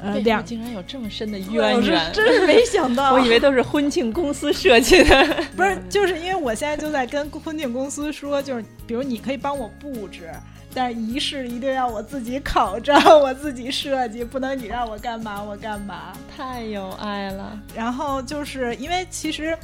[0.01, 3.13] 呃，两竟然有这么深的渊源，真是没想到。
[3.13, 5.25] 我以为都是婚庆公司设计的，
[5.55, 10.31] 不是，就是因为我现在就在跟婚庆公司说，就是比如你可以帮我布置，
[10.73, 16.13] 但是仪式一定要我自己考证， 我自己设计，不能你让我干嘛我干嘛。
[16.35, 17.59] 太有爱了。
[17.75, 19.57] 然后就是因为其实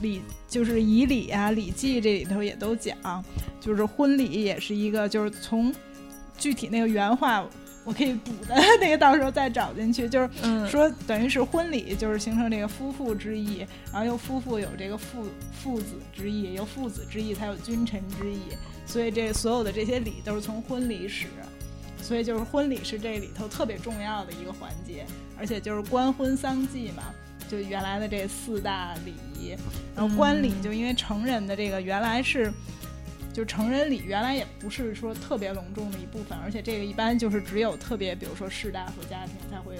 [0.00, 2.96] 礼就是仪礼啊，礼记这里头也都讲，
[3.60, 5.74] 就是婚礼也是一个，就是从
[6.38, 7.44] 具体那个原话。
[7.84, 10.08] 我可以补的 那个，到时候再找进去。
[10.08, 10.28] 就是
[10.68, 13.58] 说，等于是婚礼，就是形成这个夫妇之意，
[13.92, 18.40] 然后又夫妇有这个父父子之意，有父子之意才有君臣之意，
[18.86, 21.26] 所以这所有的这些礼都是从婚礼始。
[22.00, 25.06] 所以就是婚礼是这里头特别重要的一个环节，
[25.38, 27.04] 而且就是官婚丧祭嘛，
[27.48, 29.54] 就原来的这四大礼仪。
[29.94, 32.52] 然后官礼就因为成人的这个原来是。
[33.34, 39.74] 就成人礼原来也不是说特别隆重的一部分，而且这个一般就是只有特别，比如说士大夫家庭才会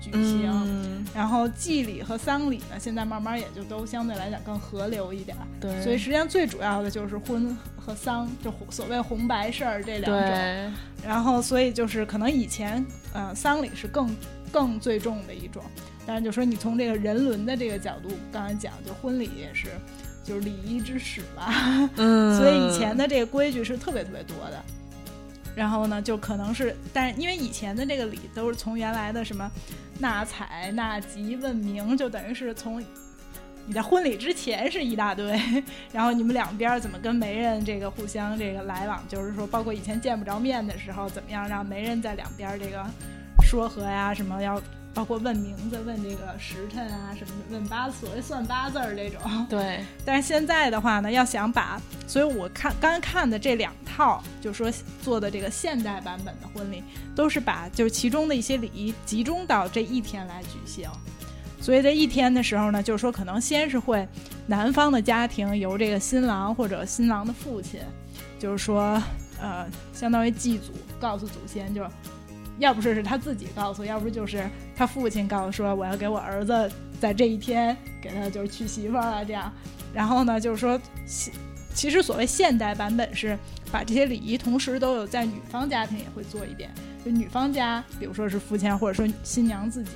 [0.00, 1.06] 举行。
[1.14, 5.36] 然后祭礼和丧礼呢，现在慢慢也就都相对来讲更合流一点。
[5.60, 10.72] 对，所以实际上最主要的就是婚和丧，就所谓红白事儿这两种。
[11.06, 14.14] 然后，所以就是可能以前，呃，丧礼是更
[14.50, 15.62] 更最重的一种。
[16.04, 19.68] 但是就说你从这个人伦的这个角度，刚才讲，就婚礼也是。
[20.26, 21.48] 就是礼仪之始吧，
[21.96, 24.60] 嗯， 所以以前的这个规矩是特别特别多的。
[25.54, 29.50] 然后呢，就可能是，但是因为以前的这个礼都是从原来的什么
[29.98, 32.84] 纳采、纳吉、问名，就等于是从
[33.64, 35.40] 你在婚礼之前是一大堆，
[35.92, 42.84] 然后你们两边怎么跟媒人这个互相这个来往，就是说，包括以前见不着面的时候，怎么样让媒人在两边这个
[43.42, 44.60] 说和呀，什么要。
[44.96, 49.46] 包括问名字、问这个时辰啊，什么问八所谓算八字儿这种。
[49.46, 49.84] 对。
[50.06, 56.82] 但是现在的话呢，要想把，所以我看刚看的这两套，就是说做的这个现代版本的婚礼，
[57.14, 60.88] 都是把就是其中的一些礼仪集中到这一天来举行。
[61.60, 64.08] 所以在一天的时候呢，就是说可能先是会
[64.46, 67.80] 男方的家庭由这个新郎或者新郎的父亲，
[68.38, 69.02] 就是说
[69.42, 71.86] 呃，相当于祭祖，告诉祖先就。
[72.58, 79.52] 要不是是他自己告诉，要不就是他父亲告诉说我要给我儿子在这一天给他就是娶媳妇儿啊这样，
[79.92, 80.80] 然后呢就是说，
[81.74, 83.38] 其实所谓现代版本是
[83.70, 86.70] 把这些礼仪同时都有在女方家庭也会做一遍，
[87.04, 89.90] 就女方家比如说是父亲或者说新娘自己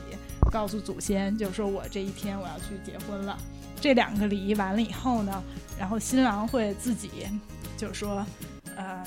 [0.53, 3.39] 告诉祖先，就是说我这一天我要去结婚了，
[3.81, 5.43] 这两个礼仪完了以后呢，
[5.79, 7.11] 然后新郎会自己
[7.77, 8.27] 就是说，
[8.77, 9.03] 呃。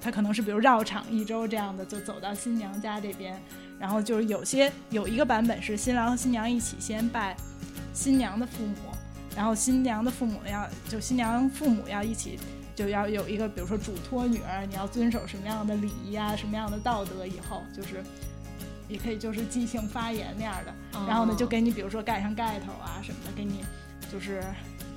[0.00, 3.38] 他可能是比如绕场一周这样的，就走到新娘家这边，
[3.78, 7.36] 然后就是有些有一个版本是新郎和新娘一起先拜
[7.92, 8.74] 新娘的父母，
[9.36, 12.38] 然后新娘的父母要就新娘父母要一起
[12.74, 18.02] 就要有一个比如说嘱托女儿你要遵守什么样的礼仪啊，什么样的道德，以后就是
[18.88, 20.74] 也可以就是即兴发言那样的，
[21.06, 23.64] 然后呢就给你比如说盖上盖头啊什么的，给你
[24.10, 24.42] 就是。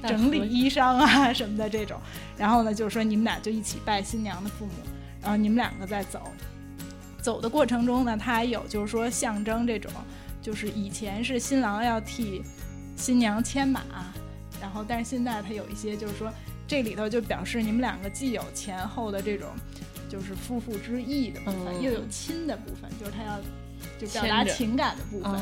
[0.05, 1.97] 整理衣裳啊什么的这种，
[2.37, 4.71] 然后呢，就是说你们俩就一起拜新娘的父母，
[5.23, 6.21] 然后你们两个在走，
[7.19, 9.89] 走的过程中呢，他还有就是说象征这种，
[10.41, 12.43] 就是以前是新郎要替
[12.95, 13.81] 新娘牵马，
[14.61, 16.31] 然后但是现在他有一些就是说
[16.67, 19.47] 这里头就表示你们两个既有前后的这种
[20.09, 23.39] 就是夫妇之意的部分，又有亲的部分，就是他要
[23.97, 25.41] 就表达情感的部分，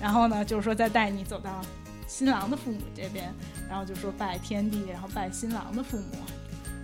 [0.00, 1.60] 然后呢，就是说再带你走到。
[2.08, 3.34] 新郎的父母这边，
[3.68, 6.14] 然后就说拜天地，然后拜新郎的父母，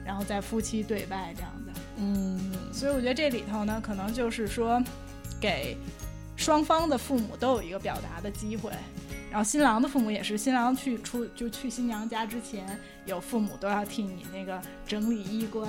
[0.04, 1.61] 然后再夫妻对拜这样的。
[1.96, 2.38] 嗯，
[2.72, 4.82] 所以我觉得这里头呢，可能就是说，
[5.40, 5.76] 给
[6.36, 8.70] 双方的父母都有一个表达的机会。
[9.30, 12.66] 然后新郎的父母也是，新郎去出就去新娘家之前，
[13.06, 15.68] 有父母都要替你那个整理衣冠，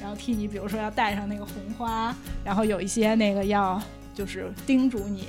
[0.00, 3.80] 然后替你比如说要戴上那个红花，然后有一些那个要。
[4.14, 5.28] 就是叮嘱你、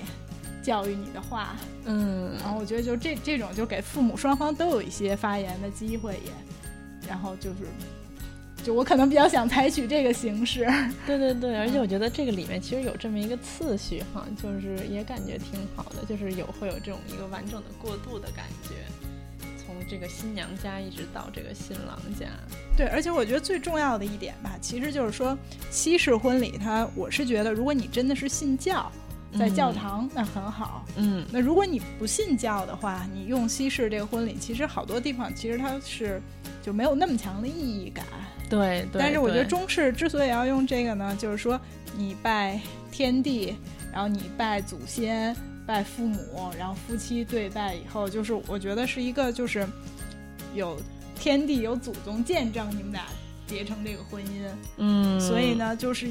[0.64, 1.56] 教育你的话。
[1.86, 6.32] 嗯，然后我觉得就这这种就给父母双方都有一些发言的机会也，
[7.08, 7.68] 然后就是。
[8.64, 10.68] 就我可能比较想采取这个形式，
[11.08, 18.76] 对对对，而且我觉得这个里面其实有这么一个次序哈，就是也感觉挺好的，就是有会有这种一个完整的过渡的感觉，
[19.58, 22.28] 从这个新娘家一直到这个新郎家。
[22.78, 25.38] 对，而且我觉得最重要的一点吧，其实就是说
[25.72, 28.92] 西式婚礼，它我是觉得，如果你真的是信教，
[29.38, 36.22] 在教堂那很好，嗯，那如果你不信教的话，你用西式这个婚礼，其实好多地方其实它是
[36.62, 38.06] 就没有那么强的意义感。
[38.50, 41.60] 对，但是我觉得中式之所以要用这个呢，就是说
[41.96, 42.60] 你拜
[42.92, 43.56] 天地，
[43.94, 45.36] 然后你拜祖先、
[45.66, 49.68] 拜父母，然后夫妻对拜以后，就是我觉得是一个就是
[50.56, 50.82] 有
[51.16, 53.04] 天地有祖宗见证你们俩
[53.46, 56.08] 结成这个婚姻，嗯，所以呢，就是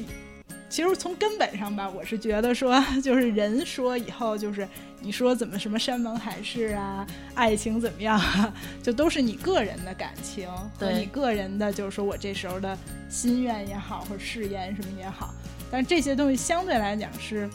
[0.69, 4.67] 其实从根本上吧，我是觉得说，就是人说以后就是。
[5.01, 8.53] 你说怎么什么山盟海誓啊，爱情怎么样啊？
[8.83, 12.77] 就都是你个人的感情和你个人的，就是说我这时候的
[13.07, 15.33] 心愿也好，或者誓言什么也好。
[15.71, 17.49] 但这些东西相对来讲是。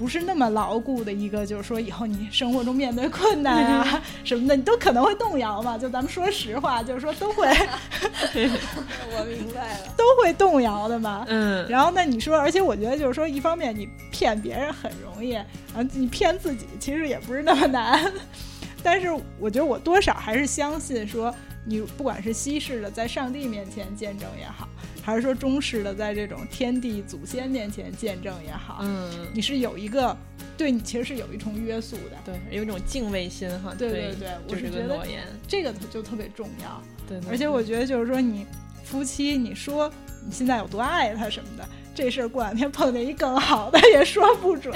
[0.00, 5.76] 不是那么牢固的一个，就是说以后你生活中面对困难啊 什么的，你都可能会动摇嘛。
[5.76, 7.46] 就咱们说实话，就是说都会。
[8.32, 11.26] 我明白了，都会动摇的嘛。
[11.28, 11.68] 嗯。
[11.68, 18.10] 然后那你说，而且我觉得就是说，一方面你骗别人很容易，然后你骗自己其实也不是那么难。
[18.82, 19.08] 但是
[19.38, 21.34] 我觉得我多少还是相信说，
[21.66, 24.66] 你不管是西式的在上帝面前见证也好。
[25.02, 30.16] 还是说中式的，在这种天地祖先面前见证也好，嗯，你是有一个
[30.56, 35.04] 对你其实是有一重约束的，对，有一种敬畏心哈，对对对，我是觉得
[35.48, 38.46] 这个就特别重要，对，而且我觉得就是说你
[38.84, 39.90] 夫妻，你说
[40.26, 44.74] 你现在有多爱他什么的，这事儿过两天碰见一更好的也说不准，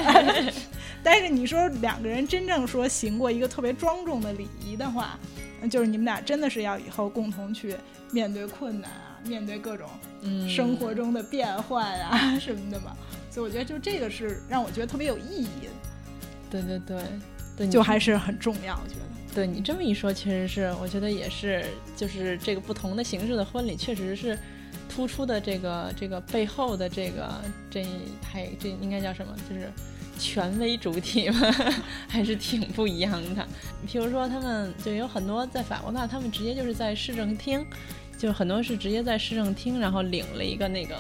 [1.03, 5.19] 但是你说两个人真正说行过一个特别庄重的礼仪的话，
[5.71, 7.77] 就是你们俩真的是要以后共同去
[8.11, 9.14] 面对困难啊。
[9.27, 9.89] 面对各种
[10.49, 12.97] 生活中的变换啊 什么的嘛，
[13.31, 15.71] 所以我觉得就这个是让我觉得特别有意义的。
[16.51, 17.03] 对对对，
[17.57, 18.79] 对，就还是很重要。
[18.83, 21.65] 我觉得，对你这么一说，确实是，我觉得也是，
[21.97, 24.39] 就是这个不同的形式的婚礼，确实是
[24.89, 27.85] 突出的这个这个背后的这个这
[28.23, 29.35] 还这应该叫什么？
[29.49, 29.69] 就是
[30.17, 31.51] 权威主体嘛，
[32.07, 33.45] 还是挺不一样的。
[33.85, 37.67] 比如说，他们就有很多在法国那，他们直接就是在市政厅。
[38.25, 40.97] 就很多是直接在市政厅，然后领了一个那个，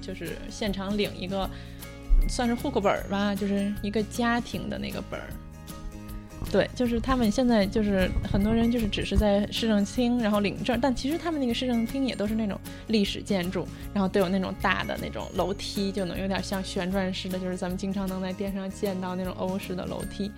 [0.00, 1.48] 就是现场领一个，
[2.28, 5.26] 算是户口本儿吧，就是一个家庭的那个本儿。
[6.50, 12.58] 对，就是他们现在就是很多人就是只是在市政厅，然后领证，但其实他们那个市政厅也都是那种
[12.88, 20.28] 历史建筑，然后都有那种大的那种楼梯，就能有点像旋转式的，就是咱们经常能在电视上见到那种欧式的楼梯。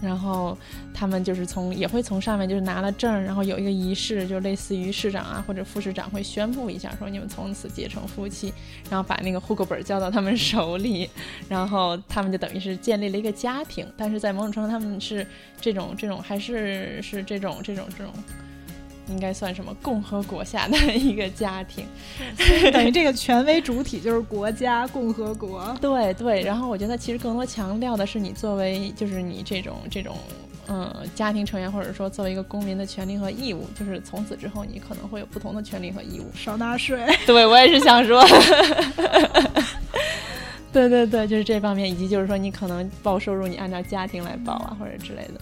[0.00, 0.56] 然后
[0.94, 8.52] 他们就是从也会从上面就是拿了证，然后有一个仪式，就类似于市长啊或者副市长会宣布一下，说你们从此结成夫妻，
[8.90, 11.08] 然后把那个户口本交到他们手里，
[11.48, 13.86] 然后他们就等于是建立了一个家庭。
[13.96, 15.26] 但是在某种程度，他们是
[15.60, 18.12] 这种这种还是是这种这种这种。
[19.10, 21.84] 应该算什么共和国下的一个家庭，
[22.72, 25.76] 等于这个权威主体就是国家共和国。
[25.80, 30.16] 对对，然后我觉得其实更多强调的是你作为就是你这种这种
[30.68, 37.04] 嗯家庭成员或者说作为一个公民的权利和义务，就是从此之后你可能会有不同的权利和义务，少纳税。
[37.26, 38.24] 对我也是想说，
[40.72, 45.40] 对对对，就是这方面，以及就是说你可能报收入你按照家庭来报啊或者之类的。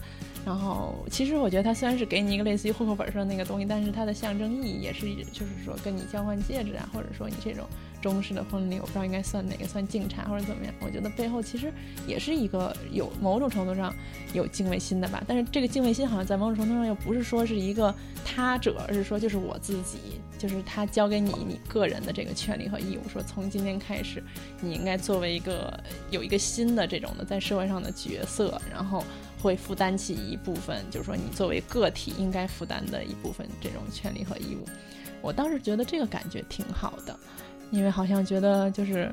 [0.48, 7.66] 然后，其实我觉得它虽然是给你一个类似于户口本上的那个东西，但是它的象征意义也是，就是说跟你交换戒指啊，或者说你这种
[8.00, 10.74] 中式的婚礼，我不知道应该算哪个算敬茶或者怎么样。
[10.80, 11.70] 我觉得背后其实
[12.06, 13.94] 也是一个有某种程度上
[14.32, 15.22] 有敬畏心的吧。
[15.28, 19.98] 但是这个敬畏心好像在某种程度上又不是说是一个他者，而是说就是我自己，
[20.38, 24.24] 就是他交给你你个人的这个权利和义务，说从今天开始，
[24.62, 25.78] 你应该作为一个
[26.10, 29.04] 有一个新的这种的在社会上的角色，然后。
[29.40, 34.66] 会负担起一部分，就是说你作为个体应该负担的一部分这种权利和义务。
[35.20, 37.16] 我当时觉得这个感觉挺好的，
[37.70, 39.10] 因为好像觉得就是，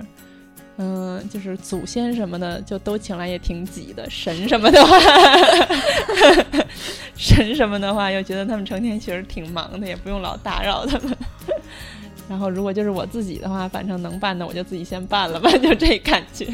[0.77, 4.97] 嗯，就是祖先什么的就都请来也挺挤的，神什么的话，
[7.17, 11.17] 神什么的话又觉得他们成天其实挺忙的，也不用老打扰他们。
[12.29, 16.45] 然后如果就是我自己的话，反正能办的我就自己先办了吧，就这感觉。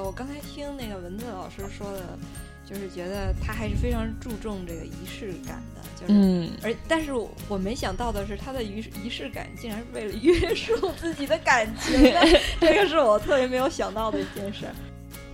[0.00, 2.18] 呃，我刚才听那个文字老师说的，
[2.66, 5.82] 就是觉得他还是非常注重这个仪式感的。
[6.00, 7.12] 就是而但是
[7.48, 12.14] 我没想到的是，他的仪仪式感竟然是为了约束自己的感情，
[12.58, 14.66] 这个是我特别没有想到的一件事。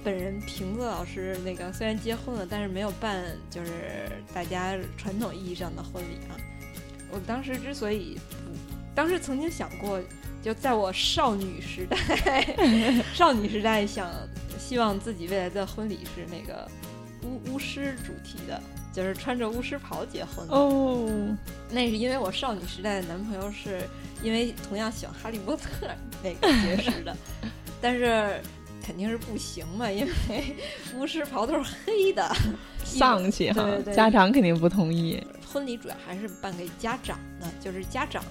[0.02, 6.34] 本人瓶子老师那个虽然结婚了，但是没有办就是大家传统意义上的婚礼啊。
[7.12, 8.50] 我当时之所以不，
[8.94, 10.00] 当时曾经想过，
[10.42, 12.44] 就在我少女时代，
[13.14, 14.10] 少女时代想
[14.66, 16.68] 希望自己未来的婚礼是那个
[17.22, 18.60] 巫巫师主题的，
[18.92, 21.08] 就是穿着巫师袍结婚哦。
[21.70, 23.82] 那是因为我少女时代的男朋友是
[24.22, 25.86] 因为同样喜欢哈利波特
[26.22, 27.16] 那个结识的，
[27.80, 28.40] 但是。
[28.82, 30.54] 肯定是不行嘛，因为
[30.94, 32.32] 巫师袍都是黑的，
[32.84, 33.68] 丧气哈。
[33.92, 35.20] 家长肯定不同意。
[35.44, 38.22] 婚礼主要还是办给家长的，就是家长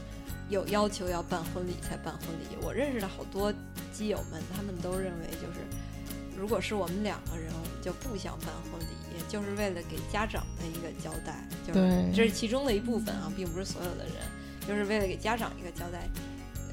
[0.48, 2.56] 有要求要办婚礼才办婚礼。
[2.62, 3.54] 我认识的好多
[3.92, 5.60] 基友们，他们都认为就是，
[6.38, 11.48] 如果是我们两个人，我们就不想办婚礼，也就是为了给家长的一个交代。
[11.66, 14.14] 就是这是其中的一部分啊，并不是所有的人，
[14.68, 16.08] 就是为了给家长一个交代。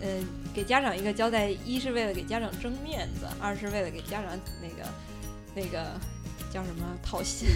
[0.05, 4.89] 嗯，给家长一个交代，一是为了给家长争面子，二是为了给家长那个
[5.55, 5.93] 那个
[6.51, 7.47] 叫什么讨戏，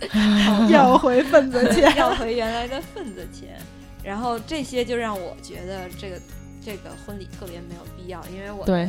[0.70, 3.58] 要回份子钱，要回原来的份子钱。
[4.04, 6.20] 然后这些就让我觉得这个
[6.62, 8.88] 这个婚礼特别没有必要，因为我的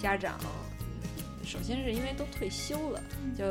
[0.00, 0.36] 家长
[1.44, 3.00] 首先是因为都退休了，
[3.36, 3.44] 就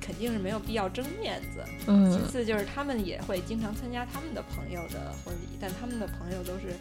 [0.00, 1.64] 肯定是没有必要争面子。
[1.86, 6.74] 嗯，其次就是他们也会经常参加他们的朋友的婚礼，但他们的朋友都是。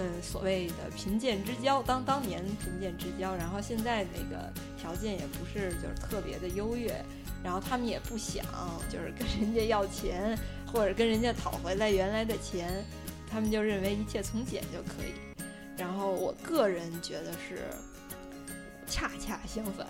[0.00, 6.94] 嗯，所谓的贫贱之交，当当年贫贱之交，然后现在那个条件也不是就是特别的优越，
[7.42, 8.44] 然后他们也不想
[8.88, 10.38] 就是 跟人家要钱，
[10.70, 12.84] 或者跟人家讨回来原来的钱，
[13.28, 15.42] 他们就认为一切从简就可以。
[15.76, 17.64] 然后我个人觉得是
[18.88, 19.86] 恰恰相反，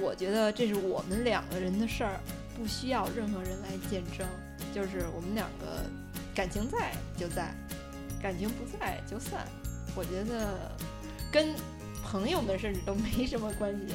[0.00, 2.20] 我觉得这是我们两个人的事儿，
[2.56, 4.26] 不需要任何人来见证，
[4.74, 5.84] 就是我们两个
[6.34, 7.54] 感情在就在。
[8.22, 9.48] 感情不在就散，
[9.96, 10.70] 我觉得
[11.32, 11.48] 跟
[12.04, 13.94] 朋友们甚至都没什么关系。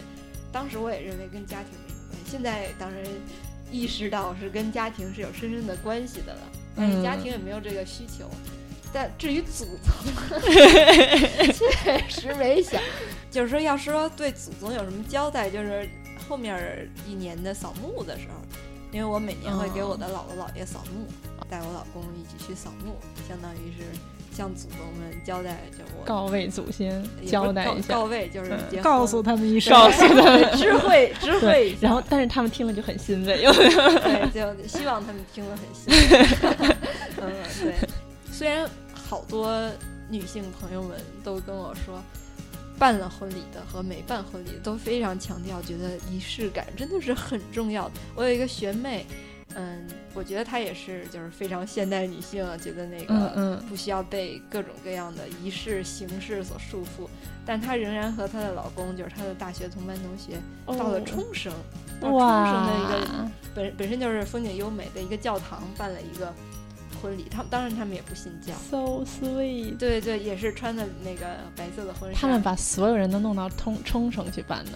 [0.52, 3.02] 当时我也认为跟家庭没什么关系，现在当然
[3.72, 6.41] 意识到是跟家庭是有深深的关系的了。
[6.76, 8.30] 但是家庭也没有这个需求。
[8.94, 9.94] 但至于祖宗，
[11.54, 12.82] 确实没想。
[13.30, 15.90] 就是说，要说对祖宗有什么交代，就是
[16.28, 18.36] 后面一年的扫墓的时候，
[18.92, 21.06] 因为我每年会给我的姥姥姥爷扫墓，
[21.50, 22.96] 带我老公一起去扫墓，
[23.28, 23.84] 相当于是。
[24.30, 31.76] 向祖宗们交代，就我告慰祖先，交代一下，告慰就是告诉他们一声，告诉他们知会知会。
[31.82, 36.28] 然后，但是他们听了就很欣慰，对， 就希望他们听了很欣慰。
[37.20, 37.34] 嗯，
[37.64, 37.74] 对。
[38.38, 39.52] 虽然好多
[40.12, 42.00] 女性朋友们都跟我说，
[42.78, 47.94] 办了婚礼的和没办婚礼都非常强调，觉得仪式感真的是很重要的。
[48.16, 49.08] 我有一个学妹。
[49.56, 57.08] 嗯，我觉得她也是，就是非常现代女性，觉得那个不需要被各种各样的仪式形式所束缚，
[57.44, 60.40] 但她仍然和她的老公，就是她的大学同班同学，
[60.78, 61.52] 到了冲绳，
[62.00, 66.32] 到冲绳的一个本本身就是风景优美的一个教堂办了一个
[67.08, 67.26] 婚礼。
[67.30, 69.78] 他们当然他们也不信教，so sweet。
[69.78, 72.20] 对对，也是穿的那个白色的婚纱。
[72.20, 74.72] 他们把所有人都弄到冲冲绳去办的。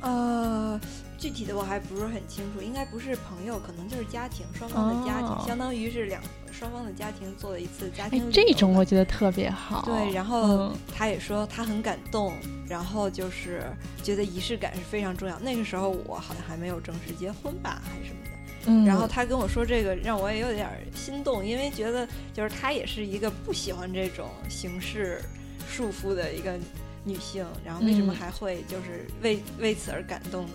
[0.00, 0.80] 呃。
[1.18, 8.22] 具体的我还不是很清楚，应该不是朋友，可能就是家庭双方的家庭，相当于是两双方的家庭做了一次家庭。
[8.22, 9.82] 哎这种我觉得特别好。
[9.84, 12.32] 对，然后他也说他很感动，
[12.68, 13.64] 然后就是
[14.00, 15.36] 觉得仪式感是非常重要。
[15.40, 18.37] 那个时候我好像还没有正式结婚吧，还是什么的。
[18.68, 18.84] 嗯。
[18.84, 25.20] 然后他跟我说这个，让我也有点心动，因为觉得就是他也是一个不喜欢这种形式
[25.68, 26.56] 束缚的一个
[27.04, 30.52] 女性，然后为什么还会就是为为此而感动呢？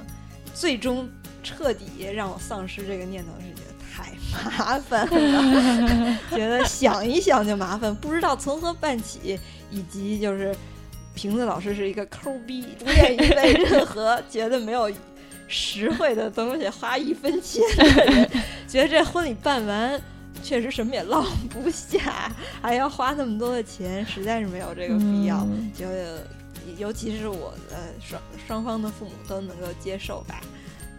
[0.54, 1.10] 最终
[1.42, 9.40] 彻底让我丧失这个念头是觉得太麻烦了，觉得想一想就麻烦，不知道从何办起，
[9.72, 10.56] 以及就是
[11.16, 14.92] 瓶子老师是一个抠逼，不愿意为任何 觉得没有
[15.48, 17.62] 实惠的东西花一分钱，
[18.68, 20.02] 觉得这婚礼办完
[20.42, 22.32] 确实什么也落不下，
[22.62, 25.86] 还要花那么多的钱，实在是没有这个必要，就。
[26.78, 30.40] 尤其是我的双双方的父母都能够接受吧，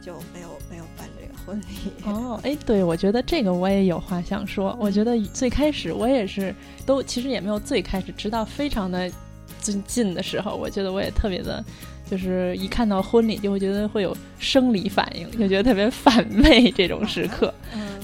[0.00, 1.90] 就没有没有办这个婚礼。
[2.04, 4.76] 哦，哎，对，我觉得这个我也有话想说。
[4.78, 9.10] 我觉得最开始我也是都其实也没有最开始，直到非常的
[9.58, 11.64] 最近的时候，我觉得我也特别的，
[12.10, 17.52] 就是一看到婚礼就会觉得会有生理反应，就觉得特别反胃这种时刻。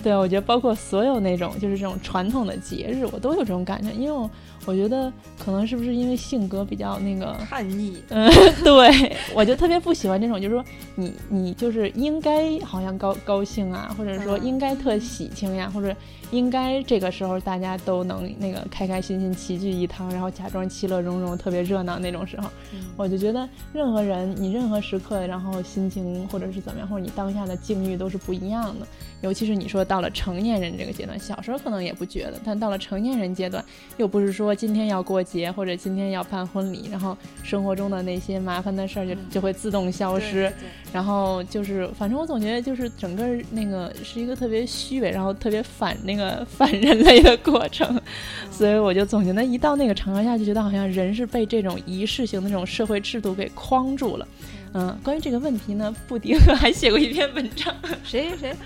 [0.02, 4.28] 对，我觉得包括所有那种就是这种传统的节日，我都有这种感觉，因为我。
[4.66, 5.10] 我觉得
[5.42, 7.96] 可能是不是因为性格比较那个叛逆？
[8.10, 8.30] 嗯，
[8.62, 10.62] 对，我就特别不喜欢这种，就是说
[10.96, 15.96] 你你就是应该好像高高兴啊，或者说应该特喜庆呀，或者
[16.30, 22.48] 应该这个时候大家都能那个开开心心齐聚一堂，然后假装其乐融融，特别热闹那种时候，
[22.96, 28.86] 我就觉得任何人你任何时刻，然后心情或者是怎么样，或者你当下的境遇都是不一样的。
[29.22, 33.62] 尤其是你说到了成年人这个阶段，小时候可能也不觉得，但到了成年人阶段，
[33.98, 40.50] 又不是说今天要过节或者今天要办婚礼，然后生活中的那些麻烦的事儿就就会自动消失，
[40.90, 48.00] 然后就是反正我总觉得就是整个那个是一个特别虚伪，然后特别反那个反人类的过程，
[48.52, 54.28] 所以我就总觉得一到那个场合下就觉得好像人是被这种仪式性的这种社会制度给框住了。
[54.72, 57.74] 嗯，关于这个问题呢，布迪厄 还写过一篇文章。
[58.04, 58.56] 谁谁谁？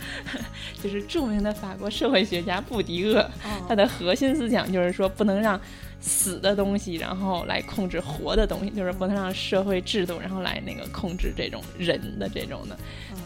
[0.82, 3.24] 就是著名的法国社会学家布迪厄。
[3.66, 5.58] 他的核心思想就是说，不能让。
[6.06, 12.76] 死的东西，然后来控制活的东西，就是不能让社会制度，然后来那个控制这种人的这种的，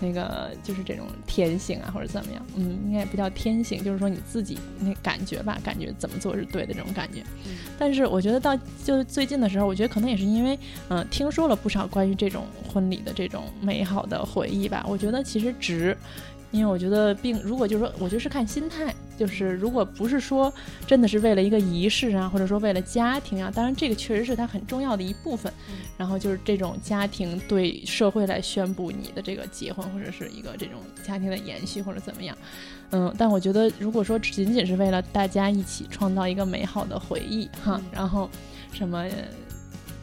[0.01, 2.44] 那个就是这种天性啊，或者怎么样？
[2.57, 7.22] 嗯，应该也不叫天性，就是说你自己那感觉吧，感觉怎么做是对的这种感觉。
[7.78, 14.84] 但是我觉得到就最近的时候，我觉得可能也是因为，嗯，听说了不少关于这种婚礼的这种美好的回忆吧。
[14.88, 15.96] 我觉得其实值。
[16.51, 18.94] 因为我觉得，并如果就是说，我觉得是看心态。
[19.18, 20.53] 就是如果不是说
[20.86, 25.53] 真的是为了一个仪式啊，或者说为了家庭啊，当然这个确实是它很重要的一部分。
[25.96, 32.38] 然后就是这种家庭对社会来宣布你的这个结婚，或者是一个这种家庭的延续或者怎么样。
[32.90, 38.30] 嗯，但我觉得如果说仅仅是为了大家一起创造一个美好的回忆哈，然后
[38.72, 39.05] 什么。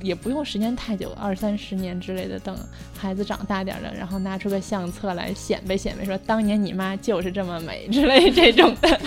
[0.05, 2.55] 也不用时间太久，二三十年之类的，等
[2.95, 8.99] 孩子长大点了，然后拿出个相册来显摆显摆，说当年你妈就是这么美之类这种的，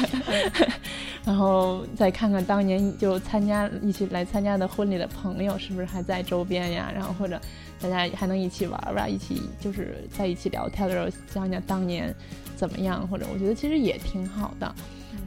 [1.24, 7.40] 然后再看看当年就参加一起来参加的婚礼的朋友是不是还在周边呀，然后或者
[7.80, 12.12] 大家还能一起玩玩，一起就是在一起聊天的时候讲讲当年
[12.57, 14.74] 怎么样，或者我觉得其实也挺好的。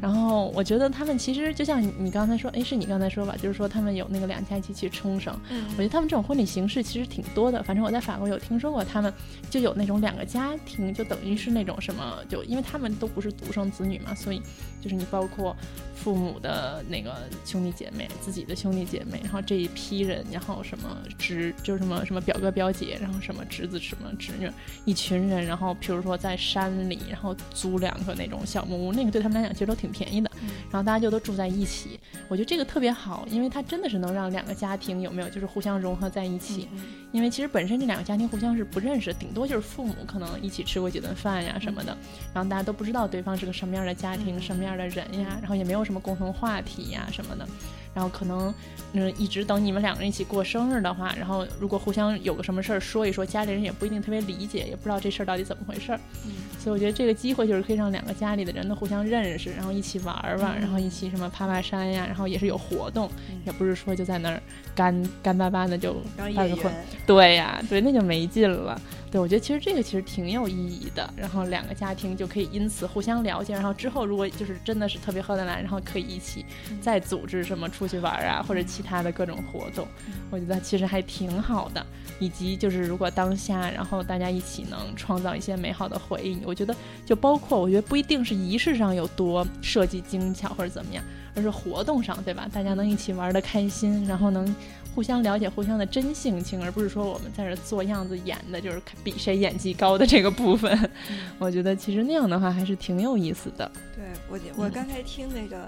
[0.02, 5.34] 然后我觉得他们其实就像你刚才说，哎，是你刚才说吧，就是说他们有那个两家一起去冲绳。
[5.49, 7.62] 嗯，我觉得他们这种婚礼形式其实挺多的。
[7.62, 9.14] 反正我在法国有听说过，他们
[9.49, 14.41] 就有那种两个家庭，就等于是那种什么，就因为他们都不是独生子女嘛，所以
[14.82, 15.56] 就是你包括
[16.04, 24.49] 父母的那个兄弟姐妹、自己的兄弟姐妹，然后这一批人，然后什么侄，就是什么什么表哥表姐，然后什么侄子什么侄女，
[24.86, 29.91] 一群人，然后譬如说在山里，然后租两个那种小木屋，那个对他们来讲其实都挺。
[29.91, 30.32] 便宜的，
[30.72, 31.99] 然后大家就都住在一起，
[32.30, 36.70] 我觉得这个特别好，因为它真的是能让两个家庭有没有就是互相融合在一起。
[37.12, 41.95] 因为其实本身这两个家庭互相是不认识，顶多就是父母可能一起吃过几顿饭呀什么的，
[42.34, 47.47] 然后大家都不知道对方是个什么样的家庭、什么样的人呀，然后也没有什么共同话题呀什么的。
[47.93, 48.53] 然后可能，
[48.93, 55.99] 嗯，一直等你们两个人一起过生日的话，然后如果互相有个什么事儿说一说，家里人也不一定特别理解，也不知道这事儿到底怎么回事儿。
[56.25, 63.11] 嗯，所以我觉得这个机会就是可以让两个家里的人都互相认识，然后一起玩玩，然后一起什么爬爬山呀，然后也是有活动，
[63.45, 64.41] 也不是说就在那儿
[64.73, 66.73] 干干巴巴的就办个婚。
[67.05, 68.79] 对呀，对，那就没劲了。
[69.12, 76.45] 对，我觉得其实这个其实挺有意义的，然后两个家庭就可以因此互相了解，然后之后如果就是真的是特别合得来，然后可以一起
[76.80, 79.86] 再组织什么出去玩啊，或者其他的各种活动，
[80.30, 81.86] 我觉得其实还挺好的。
[82.20, 86.74] 以及就是如果当下，然后大家一起能创造一些美好的回忆，我觉得
[87.05, 91.03] 就包括我觉得不一定是仪式上有多设计精巧或者怎么样，
[91.36, 92.47] 而是活动上，对吧？
[92.53, 94.55] 大家能一起玩的开心，然后能。
[94.93, 100.91] 互相了解互相的真性情，而不是说我们在这做样子演的，就是比谁演技高的这个部分。
[101.39, 103.71] 我觉得其实那样的话还是挺有意思的。
[103.95, 105.67] 对我，我刚才听那个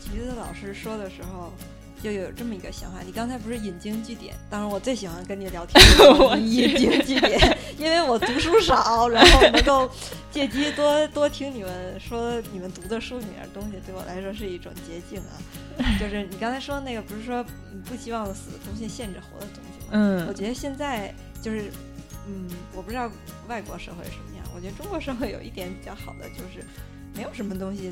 [0.00, 1.52] 橘子老师说的时候。
[2.02, 4.34] 就有这么一个想法，你刚才不是引经据典？
[4.48, 5.82] 当然，我最喜欢跟你聊天，
[6.40, 9.90] 引经据典， 因为我读书少，然后能够
[10.30, 15.36] 借机多多听你们说你们读的书里面的东西，对我来说是一种捷径啊。
[15.98, 17.44] 就是你刚才说那个，不是说
[17.84, 19.92] 不希望死的东西限制活的东西吗？
[19.92, 21.70] 嗯，我觉得现在就是，
[22.26, 23.10] 嗯，我不知道
[23.48, 26.64] 外国社会是什么样，我觉得中国社会有一点比较好的就是，
[27.14, 27.90] 没有什么东西。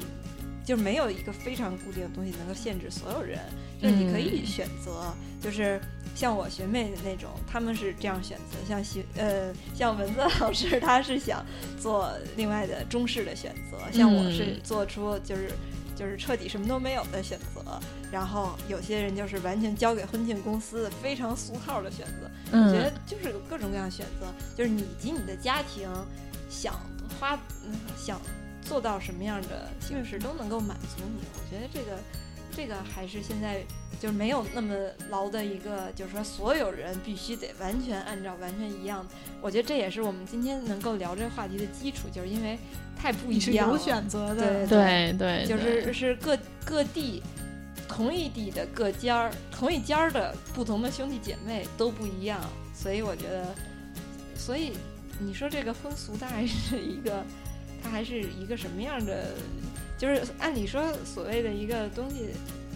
[0.69, 3.39] 就是没有一个非常固定的东西能够限制所有人，
[3.81, 5.81] 就是你可以选择，就是
[6.15, 11.43] 像我学妹那种，他们是这样选择，像学呃像文字老师 他是想
[11.81, 15.51] 做另外的中式的选择，像我是做出就是
[15.97, 17.81] 就是彻底什么都没有的选择，
[18.13, 25.89] 然后有些人就是完全交给婚庆公司非常俗套的选择，我觉得就是有各种各样的选择，就是你及你的家庭
[26.51, 26.79] 想
[27.19, 28.21] 花嗯想。
[28.69, 31.23] 做到什么样的形式都能够满足你。
[31.35, 31.99] 我觉得这个
[32.55, 33.63] 这个还是现在
[34.01, 34.75] 就是没有那么
[35.11, 39.07] 牢的一个，就是说所有人必须得完全按照完全一样。
[39.41, 42.59] 我觉得这也是我们今天能够聊这个话题的基础，就是因为
[42.97, 43.75] 太不一样了。
[43.75, 47.23] 有选择的，对对，就是是各各地
[47.89, 52.41] 同一地的各家儿，同一家儿的不同的兄弟姐妹都不一样，
[52.75, 53.55] 所以我觉得，
[54.37, 54.73] 所以
[55.21, 57.25] 你说这个风俗，大概是一个，
[57.83, 59.35] 它还是一个什么样的？
[59.97, 62.29] 就是按理说，所谓的一个东西，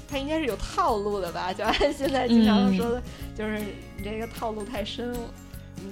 [0.08, 1.52] 它应该是有套路的吧？
[1.54, 3.02] 就按现在经常说的，
[3.36, 5.14] 就是你这个套路太深，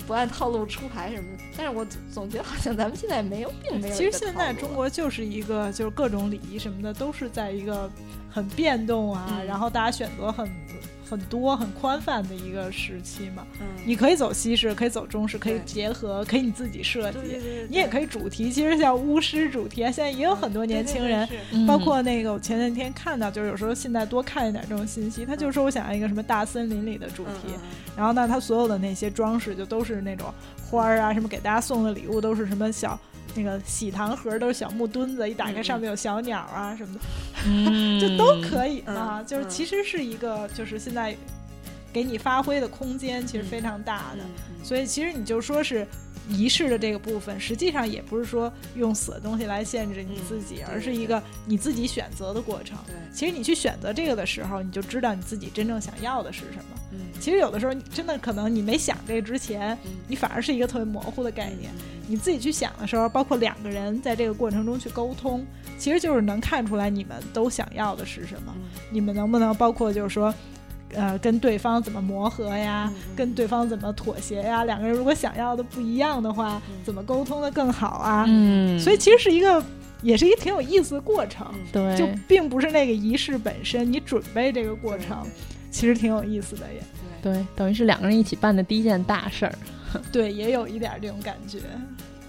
[0.06, 1.44] 不按套路出牌什么的。
[1.56, 3.94] 但是我总觉得好像咱们现在没有，并没有。
[3.94, 7.88] 其实现在中国就是一个，就是各种礼仪什么的都是在一个
[8.28, 10.50] 很变动啊，然后大家选择很。
[11.10, 17.18] 很多很宽泛的一个时期嘛，嗯，你可以走西式，可以走中式，可以结合，可以你自己设计，
[17.68, 18.48] 你也可以主题。
[18.52, 21.28] 其实像巫师主题啊，现在也有很多年轻人，
[21.66, 27.54] 包括那个我前两天看到，就是有时候现在多看一点这种信息，他就说我想要一个什么大森林里的主题，
[27.96, 30.32] 然后呢，他所有的那些装饰就都是那种
[30.70, 32.96] 花儿啊，什么给大家送的礼物都是什么小。
[33.34, 36.98] 那个喜糖盒都是小木墩子，一打开上面有小鸟啊什么
[37.44, 39.22] 的， 就都可以啊。
[39.22, 41.16] 就是其实是一个，就是现在
[41.92, 44.24] 给你发挥的空间其实非常大的。
[44.62, 45.86] 所以其实你就说是
[46.30, 52.78] 仪式的这个部分，实际上也不是说用死的东西来限制你自己，而是一个你自己选择的过程。
[53.12, 56.76] 其实你去选择这个的时候，你就知道你自己真正想要的是什么。
[57.20, 59.76] 其实有的时候真的可能你没想这之前，
[60.08, 61.70] 你反而是一个特别模糊的概念。
[62.06, 65.46] 你自己去想的时候，包括两个人在这个过程中去沟通，
[65.78, 68.52] 其实就是能看出来你们都想要的是什么。
[68.90, 70.34] 你们能不能包括就是说，
[70.94, 74.64] 呃，跟对方怎么磨合呀，跟对方怎么妥协呀？
[74.64, 78.24] 两个人如果想要的不一样的话，怎么沟通的更好啊？
[78.28, 79.62] 嗯，所以其实是一个，
[80.02, 81.46] 也是一个挺有意思的过程。
[81.72, 85.26] 对，就并不是那个仪式本身，你准备这个过程，
[85.70, 86.82] 其实挺有意思的也。
[87.22, 89.52] 对，等于是两个人一起办的第一件大事儿。
[90.10, 91.58] 对，也有一点这种感觉。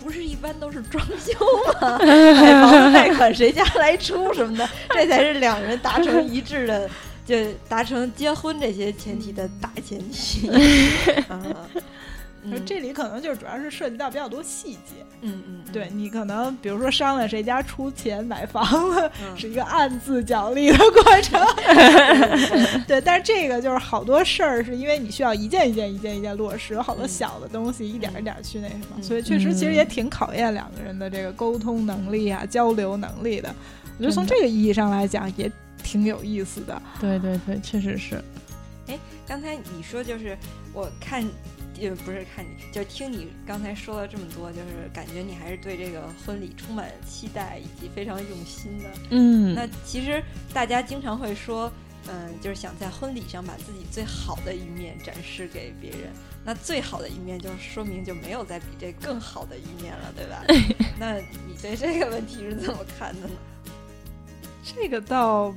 [0.04, 1.32] 不是一般都是装修
[1.80, 2.00] 吗？
[2.04, 6.90] 买房子贷款谁家来出什么的，这才是两人达成一致的，
[7.32, 7.38] 就
[7.70, 10.52] 达成结婚这些前提的大前提。
[12.66, 14.96] 这里可能就主要是涉及到比较多细节。
[15.22, 21.40] 嗯嗯，对你可能比如说商量谁家出钱买房子， 是一个暗自角力的过程。
[22.88, 33.54] 对，但是这个就是好多事儿，是因为你需要一件一件、一件一件落实，有好多小的东西一点一点去那什么，所以确实其实也挺考验两个人的这个沟通能力啊、交流能力的。
[34.00, 35.52] 我觉得从这个意义上来讲，也
[35.82, 36.82] 挺有意思的。
[37.00, 38.22] 对对对，确实是。
[38.88, 40.38] 哎，刚才你说就是
[40.74, 41.26] 我看。
[41.74, 48.90] 就不是看你，就听你刚才说了这么多，就是感觉你还是对这个婚礼充满期待以及非常用心的。
[49.10, 50.22] 嗯，那其实
[50.54, 51.72] 大家经常会说，
[52.08, 56.12] 嗯，就是想在婚礼上把自己最好的一面展示给别人。
[56.46, 60.44] 那最好的一面，就说明就没有再比这更好的一面了，对吧？
[61.00, 63.34] 那你对这个问题是怎么看的呢？
[64.64, 65.52] 这个倒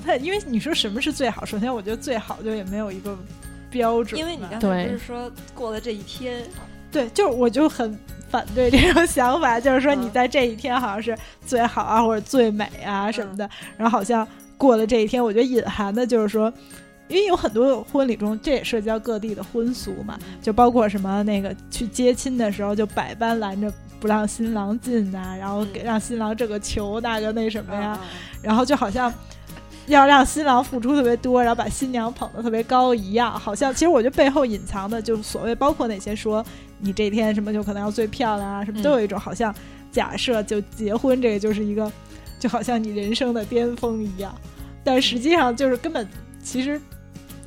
[0.00, 1.44] 不太，因为你说什么是最好？
[1.44, 3.16] 首先，我觉得最好就也没有一个。
[3.70, 6.42] 标准，因为你刚才不是说过了这一天，
[6.90, 7.94] 对，就我就很
[8.30, 13.46] 反对这种想法，就是说你在这一天好像是最好啊，或者最美啊什么的，
[13.76, 14.26] 然后好像
[14.56, 16.50] 过了这一天，我觉得隐含的就是说，
[17.08, 23.70] 因为有很多婚礼中，这也涉及到各地的婚俗嘛，就包括什么那个去接亲的时候，就百般拦着
[24.00, 28.00] 不让新郎进呐，然后给让新郎这个求那个那什么呀，
[28.40, 29.12] 然后就好像。
[29.88, 36.44] 要让新郎付出特别多，然后把新娘捧得特别高一样，好像其实我觉得背后隐藏的，就所谓包括那些说
[36.78, 39.54] 你这天什么就可能要最漂亮啊，什么都有一种好像
[39.90, 41.90] 假设就结婚这个就是一个，
[42.38, 44.34] 就好像你人生的巅峰一样，
[44.84, 46.06] 但实际上就是根本
[46.42, 46.80] 其实。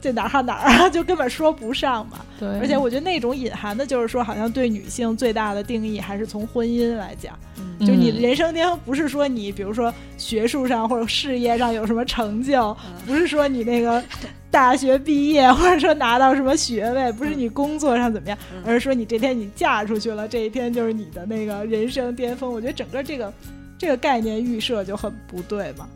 [0.02, 0.89] 这哪儿和哪儿啊？
[0.89, 2.26] 就根本说不上嘛。
[2.39, 12.76] 对，而且我觉得那种隐含的，就是说，好像对女性最大的定义还是从婚姻来讲，嗯就你人生巅峰不是说你，比如说学术上或者事业上有什么成就，
[13.06, 14.04] 不是说你那个
[14.49, 22.52] 大学毕业或者说拿到什么学位，不是你工作上怎么样，而是说你这天你嫁出去了，这一天就是你的那个人生巅峰。
[22.52, 23.32] 我觉得整个这个
[23.78, 25.88] 这个概念预设就很不对嘛。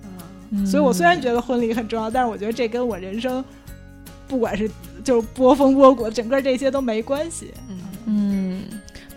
[0.51, 3.43] 嗯，所以我虽然觉得婚礼很重要，但是我觉得这跟我人生。
[4.27, 4.69] 不管是
[5.03, 7.53] 就是波峰波谷，整个这些都没关系。
[8.05, 8.63] 嗯，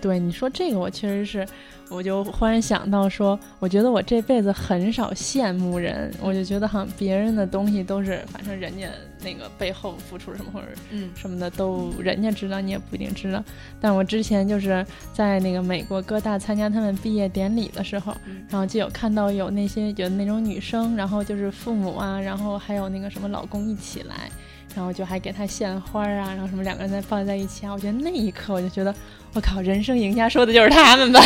[0.01, 1.47] 对，你说这个我确实是，
[1.91, 8.87] 我就忽然想到说，我觉得我这辈子很少羡慕人，我就觉得好像别人的东西都是，反正人家
[9.23, 13.45] 那个背后付出什么或者嗯什么的都人家知道，你也不一定知道。
[13.79, 24.31] 但我之前就是在那个美国哥大参加他们毕业典礼的时候，嗯然后就有看到有那些有那种女生，然后就是父母啊，然后还有那个什么老公一起来。
[24.75, 28.95] 然后就还给他献花啊，然后什么两个人再抱在一起啊，我觉得那一刻我就觉得，
[29.35, 31.21] 我靠，人生赢家说的就是他们吧，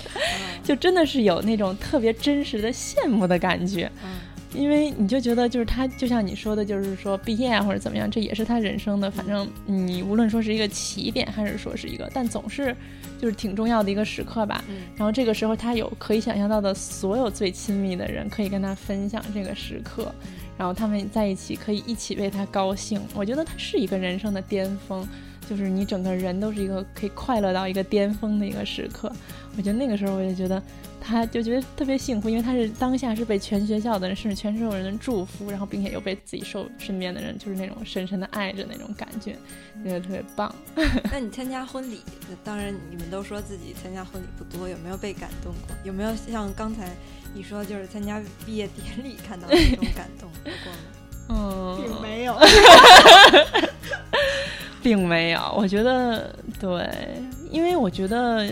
[0.64, 4.10] 就真的是有那种特别真实的羡慕的感觉，嗯。
[4.54, 12.74] 因为你就觉得就是他，就像你说的，就是说毕业啊或者怎么样，这也是他人生的，反正你无论说是一个起点，还是说是一个，但总是
[13.20, 14.64] 就是挺重要的一个时刻吧。
[14.70, 14.76] 嗯。
[14.96, 20.10] 然后这个时候，他有可以想象到的所有最亲密的人，可以跟他分享这个时刻，
[20.58, 23.00] 然后他们在一起可以一起为他高兴。
[23.14, 25.06] 我觉得他是一个人生的巅峰，
[25.48, 29.10] 就是你整个人都是一个可以快乐到一个巅峰的一个时刻。
[29.56, 30.62] 我觉得那个时候，我就觉得
[31.00, 39.36] 他就觉得特别幸福，因为他是当下是被全学校的人，甚至全所有人的祝福，然后并且又被自己受身边的人就是那种深深的爱着那种感觉，
[39.82, 40.54] 觉得特别棒。
[41.10, 42.02] 那你参加婚礼，
[42.44, 45.76] 当然你们都说自己参加婚礼不多，有没有被感动过？
[45.82, 46.88] 有没有像刚才
[47.34, 50.78] 你说，就是参加毕业典礼看到那种感动有过吗？
[51.30, 52.36] 嗯，并没有。
[54.80, 56.88] 并没有，我觉得对，
[57.50, 58.48] 因为我觉得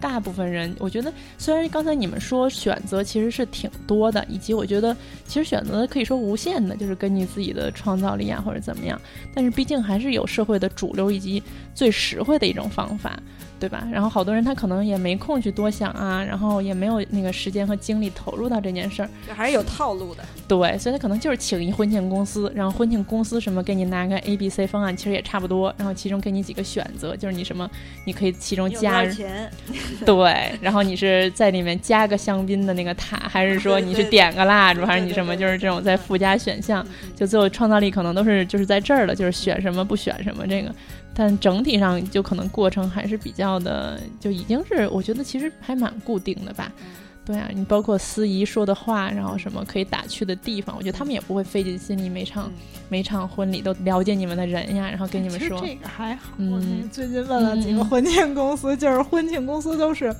[0.00, 4.94] 大部分人，我觉得虽然刚才你们说选择其实是挺多的，以及我觉得
[5.26, 9.00] 其实选择可以说无限的，就是根据自己的创造力啊或者怎么样，
[9.32, 11.42] 但是毕竟还是有社会的主流以及
[11.78, 13.16] 最实惠的一种方法。
[13.60, 13.84] 对吧？
[13.92, 20.22] 然后好多人他可能也没空去多想啊，然后也没有那个时间和精力投入到这件事儿，就还是有套路的。
[20.46, 27.68] 对，所以他可能就是请一婚庆公司，然后婚庆公司什么给你拿个 A、B、C 方案，其实也差不多，然后其中给你几个选择，就是你什么，
[28.04, 29.50] 你可以其中加钱？
[30.06, 40.72] 对，然后你是在里面加个香槟的那个塔，还是说你是点个蜡烛，还是你什么，就是这种在附加选项，就最后创造力可能都是就是在这儿了，就是选什么不选什么这个，
[41.18, 46.70] 但整体上就可能过程还是比较的，就已经是我觉得其实还蛮固定的吧。
[47.26, 52.52] 对啊，你包括司仪说的话，然后什么可以打趣的地方，我觉得他们也不会费尽心力，每场、嗯
[52.88, 60.14] 每场婚礼都了解你们的人呀，然后跟你们说，这个还好，嗯我最近问了几个嗯婚庆公司，就是婚庆公司都是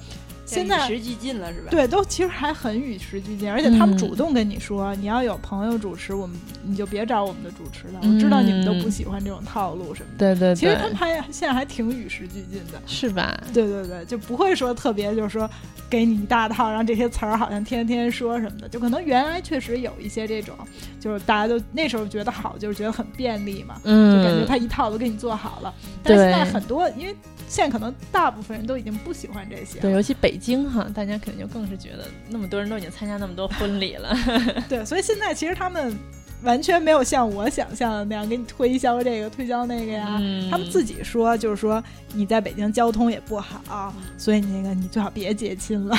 [0.48, 1.68] 现在与时俱进了是吧？
[1.70, 10.18] 对，都其实还很与时俱进，而且他们嗯主动跟你说，你要有朋友主持，我们你就别找我们的主持了，我知道你们都不嗯喜欢这种套路什么的。
[10.18, 13.38] 对对对其实他们还现在还挺与时俱进的，是吧？
[13.52, 15.48] 对对对，就不会说特别就是说
[15.90, 20.56] 给你一大套，然后这些词儿好像天天说什么的，就可能原来确实有一些这种，
[20.98, 25.74] 就是大家都那时候觉得好，就是觉得很便利嘛，就感觉嗯，他一套都给你做好了。
[26.02, 27.14] 但是现在很多，因为
[27.48, 34.14] 现在可能大部分人都已经不喜欢这些对，尤其北京哈，大家肯定就更是觉得那么多人都已经参加那么多婚礼了，
[34.68, 35.96] 对，所以现在其实他们
[36.42, 40.18] 完全没有像我想象的那样给你推销这个推销那个呀。
[40.20, 41.82] 嗯他们自己说，就是说
[42.14, 45.96] 你在北京交通也不好，所以那个你最好别接亲了。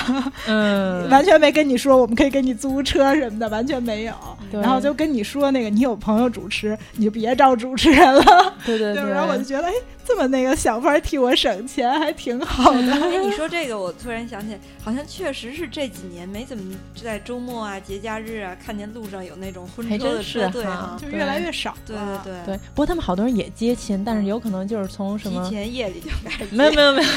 [0.47, 4.13] 嗯， 完全没跟你说我们可以给你租车什么的，完全没有。
[4.51, 8.23] 然后就跟你说那个你有朋友主持，你就别招主持人了。
[8.65, 9.73] 对对对，然后我就觉得，哎，
[10.03, 12.93] 这么那个想法替我省钱，还挺好的。
[12.93, 20.97] 哎，你说这个，我突然想起来，好像确实是这几年没怎么在周末啊、节假日啊，看见路上有那种婚车的车是哈队哈。
[21.01, 21.77] 就越来越少了。
[21.85, 27.07] 对对对对，不过他们好多人也接亲，但是有可能就是从什么提前夜里就开始 没有没有没 有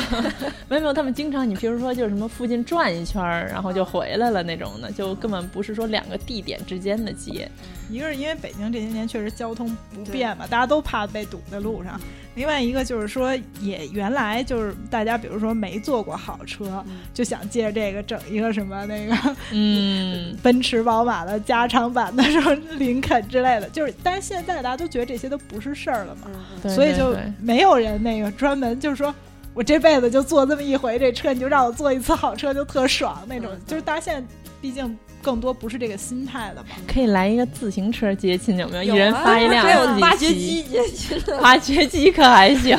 [0.68, 7.50] 没有没有，他们经常你比如说就是什么附近转一圈儿，然后就回来了那种的，就根本不是说两个地点之间的接。
[7.90, 11.92] 一个是因为北京这些年确实交通不便嘛，大家都怕被堵在路上；
[12.34, 19.14] 另外一个就是说，也原来就是大家比如说没坐过好车，嗯就想借着这个整一个什么那个
[19.52, 29.14] 嗯， 奔驰、宝马的加长版的什么 林肯之类的，就是但是现在大家都觉得这些都不是事儿了嘛，所以就没有人那个专门就是说。
[29.54, 34.26] 我这辈子就坐这么一回这车，你就让我坐一次好车就特爽那种，嗯就是大家现在
[34.62, 36.70] 毕竟更多不是这个心态了嘛。
[36.86, 38.82] 可以来一个自行车接亲，有没有？
[38.84, 41.40] 有一人啊发一辆还有自己挖掘机接亲了。
[41.40, 42.76] 挖掘机可还行。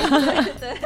[0.59, 0.77] 对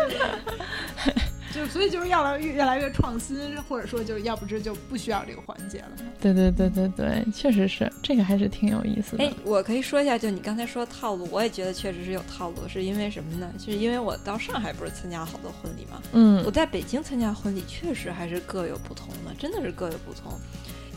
[1.53, 3.35] 就所以就是要来越越来越创新，
[3.67, 5.89] 或者说就是要不这就不需要这个环节了。
[6.21, 9.23] 对对对对对，确实是这个还是挺有意思的。
[9.23, 13.51] 哎，我可以说一下，就你刚才说套路，我也觉得确实是有套路，是因为什么呢？
[13.57, 20.39] 就是因为我到上海不是参加了好多婚礼嘛，嗯我嗯在北京参加婚礼确实还是各有不同的，真的是各有不同。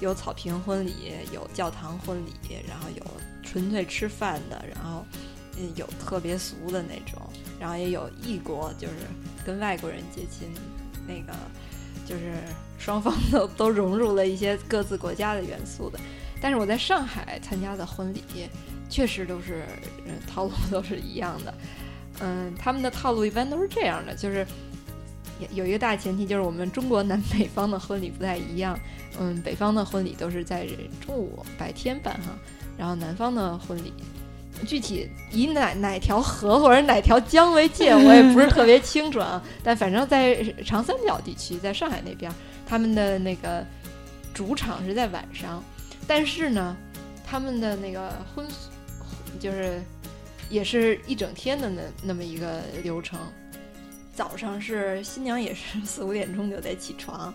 [0.01, 2.33] 有草坪婚礼，有教堂婚礼，
[2.67, 3.03] 然后有
[3.43, 5.05] 纯粹吃饭的，然后
[5.57, 7.21] 嗯有特别俗的那种，
[7.61, 8.95] 然后也有异国，就是
[9.45, 10.49] 跟外国人接亲，
[11.07, 11.39] 那个
[12.07, 12.43] 就是
[12.79, 16.01] 双方都都融入了一些各自国家的元素的。
[16.43, 18.23] 但是我在上海参加的婚礼，
[18.89, 19.67] 确实都是
[20.27, 21.55] 套路 都是一样的。
[22.21, 24.47] 嗯，他们的套路一般都是这样的，就是
[25.53, 28.79] 有一个大前提，就是我们中国南北方的婚礼不太一样。
[29.19, 30.67] 嗯，北方的婚礼都是在
[31.05, 32.31] 中午白天办哈，
[32.79, 33.93] 然后南方的婚礼。
[34.67, 39.43] 具体以哪哪条河或者哪条江为界，我也不是特别清楚啊。
[39.65, 42.31] 但反正，在长三角地区，在上海那边，
[42.67, 43.65] 他们的那个
[44.35, 45.65] 主场是在晚上，
[46.07, 46.77] 但是呢，
[47.27, 48.47] 他们的那个婚
[49.39, 49.81] 就是
[50.51, 53.19] 也是一整天的那那么一个流程。
[54.21, 57.33] 早上是新娘也是四五点钟就得起床，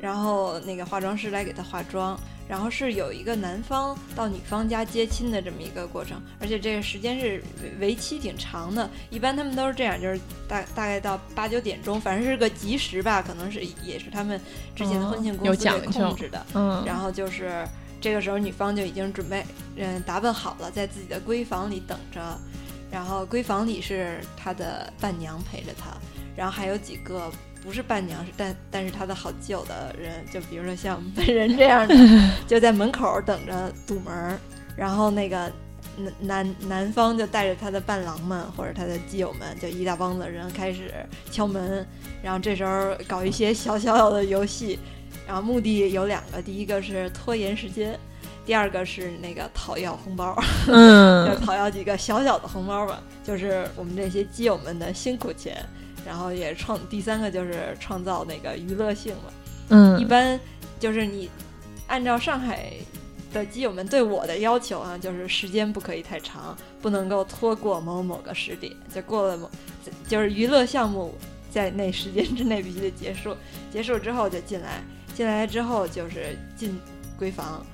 [0.00, 2.18] 然后那个化妆师来给她化妆。
[2.48, 7.40] 然后是有一个男方到女方家接亲的这么一个过程，而且这个时间是
[7.80, 8.90] 为期挺长的。
[9.08, 14.40] 一般他们都是这样，就是大大概到八九点钟，反正是个吉时吧，可能是也是他们
[14.74, 16.44] 之前的婚庆公司给控制的。
[16.54, 16.84] 嗯。
[16.84, 17.64] 然后就是
[18.00, 19.44] 这个时候，女方就已经准备
[19.76, 22.20] 嗯打扮好了，在自己的闺房里等着。
[22.88, 25.90] 然后闺房里是她的伴娘陪着他，
[26.36, 27.30] 然后还有几个。
[27.64, 31.96] 不是伴娘，是但但是他的好基友的人，就比如说像本人这样的，
[32.46, 34.38] 就在门口等着堵门
[34.76, 35.50] 然后那个
[35.96, 40.92] 男男男方就带着他的伴郎们或者他的基友们，就一大帮子人开始
[41.28, 41.84] 敲门，
[42.22, 44.78] 然后这时候搞一些小小小的游戏，
[45.26, 47.98] 然后目的有两个，第一个是拖延时间，
[48.44, 55.66] 第二个是那个讨要红包，嗯， 就讨要几个小小的红包吧，就是我们这些基友们的辛苦钱。
[56.06, 59.32] 然后也创第三个就是创造那个娱乐性了，
[59.70, 60.38] 嗯，一般
[60.78, 61.28] 就是你
[61.88, 62.72] 按照上海
[63.32, 69.50] 的基友们对我的要求啊，就是时间不可以太长，不能够拖过某某个时点，就过了某，
[70.06, 71.12] 就是娱乐项目
[71.50, 73.36] 在那时间之内必须得结束，
[73.72, 74.80] 结束之后就进来，
[75.12, 76.78] 进来之后就是进
[77.18, 77.66] 闺房，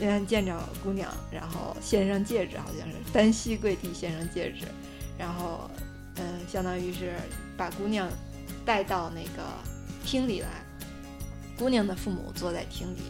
[0.00, 4.64] 嗯，见着姑娘，然后献上戒指，好像是单膝跪地献上戒指，
[5.18, 5.70] 然后
[6.16, 7.12] 嗯，相当于是。
[7.56, 8.08] 把姑娘
[8.64, 9.42] 带到那个
[10.04, 10.48] 厅里来，
[11.58, 13.00] 姑娘的父母坐在厅里，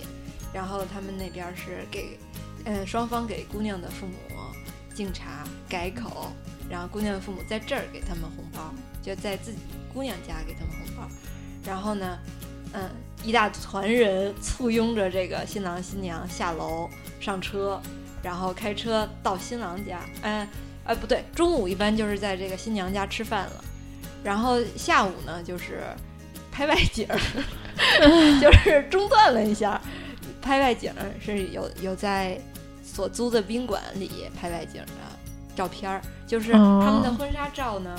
[0.53, 2.19] 然后他们那边是给，
[2.65, 4.15] 嗯，双方给姑娘的父母
[4.95, 6.31] 敬茶改口，
[6.69, 8.73] 然后姑娘的父母在这儿给他们红包，
[9.03, 9.59] 就在自己
[9.93, 11.09] 姑娘家给他们红包，
[11.65, 12.19] 然后呢，
[12.73, 12.91] 嗯，
[13.25, 16.89] 一大团人簇拥着这个新郎新娘下楼
[17.21, 17.81] 上车，
[18.23, 20.49] 然后开车到新郎家，哎，
[20.85, 23.65] 哎，不对，中午一般就是在这个新娘家吃饭了。
[24.25, 25.83] 然后下午呢，就是
[26.51, 27.19] 拍外景儿，
[28.41, 29.79] 就是中断了一下，
[30.41, 32.41] 拍外景儿是有有在
[32.83, 34.93] 所租的宾馆里拍外景的
[35.55, 37.95] 照片儿，就是他们的婚纱照呢，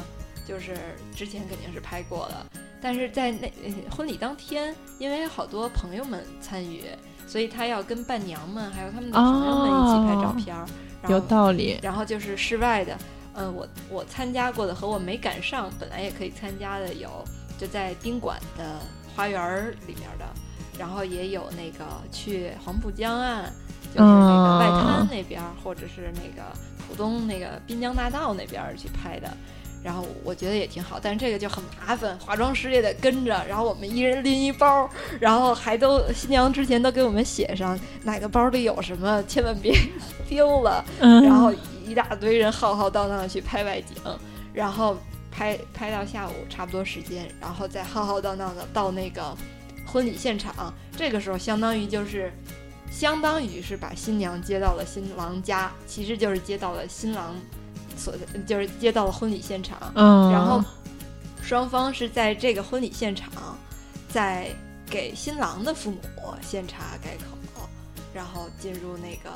[0.47, 0.75] 就是
[1.15, 2.47] 之前肯定是拍过了，
[2.81, 3.51] 但是在那
[3.95, 6.85] 婚礼当天，因为好多朋友们参与，
[7.27, 10.65] 所以他要跟伴娘们还有他们的朋友们一起拍照片儿，
[11.07, 11.79] 有道理。
[11.83, 12.97] 然后就是室外的。
[13.35, 17.09] 嗯，我我参加过的和我没赶上，本来也可以参加的有，
[17.57, 18.79] 就在宾馆的
[19.15, 20.25] 花园里面的，
[20.79, 23.43] 然后也有那个去黄浦江岸，
[23.93, 26.43] 就是那个外滩那边，或者是那个
[26.87, 29.29] 浦东那个滨江大道那边去拍的，
[29.85, 39.73] 然后我觉得也挺好，但是这个就很麻烦，化妆师也得跟着，然后我们一人拎一包，然后还都新娘之前都给我们写上哪个包里有什么，千万别
[40.27, 41.53] 丢了，然后。
[41.87, 43.95] 一大堆人浩浩荡荡的去拍外景，
[44.51, 44.97] 然后
[45.31, 49.37] 拍拍到下午差不多时间，然后再浩浩荡荡的到那个
[49.85, 50.73] 婚礼现场。
[50.97, 52.33] 这个时候相当于就是，
[52.89, 57.35] 相当于是把新娘接到了新郎家，其实就是接到了新郎
[57.97, 58.13] 所，
[58.45, 59.91] 就是接到了婚礼现场。
[59.95, 60.63] 嗯，然后
[61.41, 63.57] 双方是在这个婚礼现场，
[64.09, 64.49] 在
[64.89, 65.99] 给新郎的父母
[66.41, 67.67] 献茶改口，
[68.13, 69.31] 然后进入那个。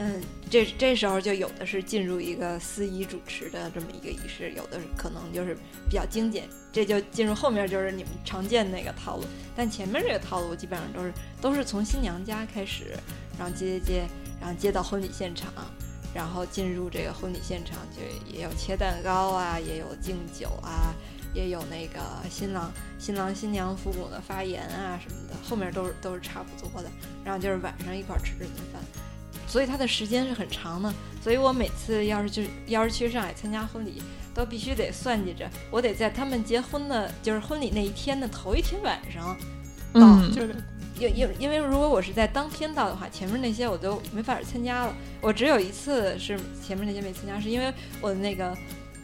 [0.00, 5.56] 嗯，这这时候就有的是进入一个司仪主持的这么一个仪式，有的可能就是
[5.90, 9.24] 比较精简，这就进入后面就是你们常见那个套路。
[9.56, 12.96] 但前面这个套路基本上都是都是从新娘家开始，
[13.36, 14.06] 然后接接接，
[14.40, 15.52] 然后接到婚礼现场，
[16.14, 18.02] 然后进入这个婚礼现场就
[18.32, 20.94] 也有切蛋糕啊，也有敬酒啊，
[21.34, 22.00] 也有那个
[22.30, 26.90] 新郎新郎新娘父母的发言啊什么的，后面都是都是差不多的。
[27.24, 28.82] 然后就是晚上一块吃这顿饭。
[29.46, 30.92] 所以它的时间是很长的，
[31.22, 34.02] 所以我每次要是去要是去上海参加婚礼，
[34.34, 39.34] 都必须得算计着，我得在他们结婚的，就是婚礼那一天的头一天晚上
[39.94, 40.54] 到，就是
[40.98, 44.94] 因因因为如果我是在当天到的话，前面那些我都没法参加了。
[45.20, 48.56] 我只有一次是前面那些没参加，是因为我的那个，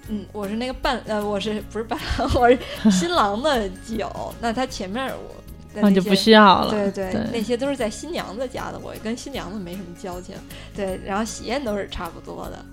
[0.09, 2.59] 嗯，我是那个伴，呃，我是不是伴郎，我是
[2.91, 5.43] 新郎的基友，那他前面我
[5.75, 6.71] 那就不需要了。
[6.71, 10.37] 对对，那些都是在新娘子家的，我跟新娘子没什么交情。
[10.75, 12.65] 对，然后喜宴都是差不多的，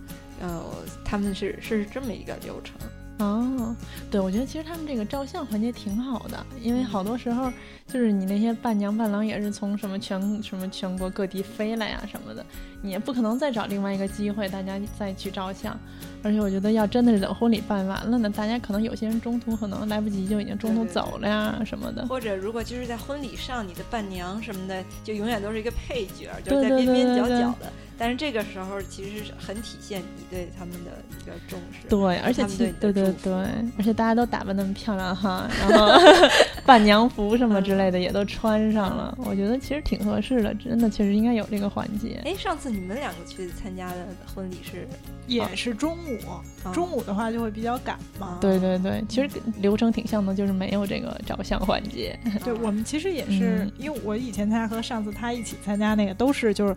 [0.42, 0.64] 嗯，
[1.04, 2.76] 他们是是这么一个流程。
[3.22, 3.76] 哦，
[4.10, 7.52] 对，我觉得其实他们这个照相环节挺好的，因为好多时候
[7.86, 12.44] 就是你那些伴娘伴郎也是从什么全什么全国各地飞来呀什么的，
[12.82, 15.78] 你也不可能再找另外一个机会大家再去照相。
[16.24, 22.06] 而且我觉得要真的是等婚礼办完了呢，大家可能有些人中途可能来不及就已经中途走了呀什么的。
[22.06, 27.72] 或者如果就是在婚礼上，你的伴娘什么的就永远都是一个配角，就是在边边角角的。
[27.98, 33.32] 但是这个时候其实是很体现你对他们的一个重视，对，而且其对对对，
[33.78, 35.88] 而且大家都打扮那么漂亮哈，然后
[36.66, 42.20] 伴娘服什么之类的也都穿上了，我觉得其实挺合适的，真的确实应该有这个环节。
[42.26, 44.88] 哎，上次你们两个去参加的婚礼是
[45.28, 48.38] 也是中午，中午的话就会比较赶嘛。
[48.40, 52.18] 对对对，其实流程挺像的，就是没有这个照相环节。
[52.44, 56.76] 对我们其实也是，因为我以前参加和上次他一起参加那个都是就是。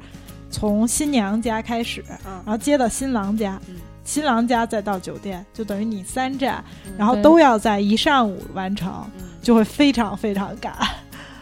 [0.50, 3.60] 从新娘家开始，然后接到新郎家，
[4.04, 6.62] 新郎家再到酒店，就等于你三站，
[6.96, 9.04] 然后都要在一上午完成，
[9.42, 10.72] 就会非常非常赶。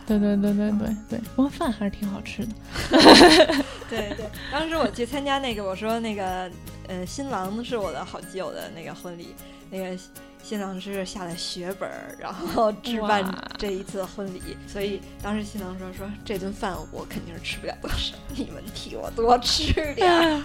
[0.06, 2.52] 对对对对对对，不过饭还是挺好吃的。
[3.88, 6.50] 对对，当时我去参加那个，我说那个，
[6.88, 9.34] 呃，新郎是我的好基友的那个婚礼，
[9.70, 9.98] 那个。
[10.44, 13.24] 新郎是下了血本儿，然后 置办
[13.56, 20.10] 这一次婚礼，所以当时新郎说：“说这顿饭我肯定是吃不了多少，你们替我多吃点。”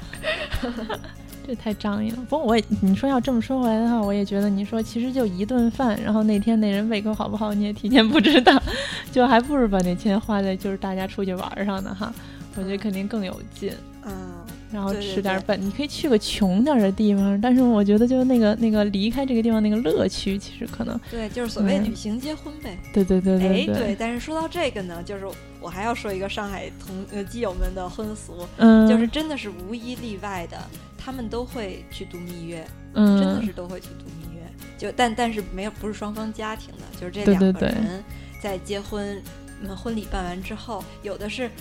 [1.48, 2.18] 这太仗义了。
[2.30, 8.62] 不过我也，你说要这么说回来的话，我也觉得你说其实就一顿饭，然后那天那人胃口好不好你也提前不知道，
[9.12, 12.14] 就还不如把那钱花在就是大家出去玩上呢哈。
[12.56, 13.72] 我觉得肯定更有劲。
[14.06, 14.14] 嗯。
[14.70, 22.78] 然后吃点本，你可以去个穷点的地方，但是我觉得就那个那个离开这个地方那个乐趣，其实可能对，就是所谓旅行结婚呗。
[22.92, 23.48] 对对对对。
[23.48, 25.26] 哎，对，但是说到这个呢，就是
[25.68, 30.58] 我还要说一个上海同呃基友们的婚俗，嗯，就是真的是无一例外的，
[30.98, 34.42] 他们都会去度蜜月，嗯，真的是都会去度蜜月。
[34.78, 38.02] 就但但是没有不是双方家庭的，就是这两个人
[38.42, 39.22] 在结婚，
[39.62, 41.52] 嗯，婚礼办完之后，有的是。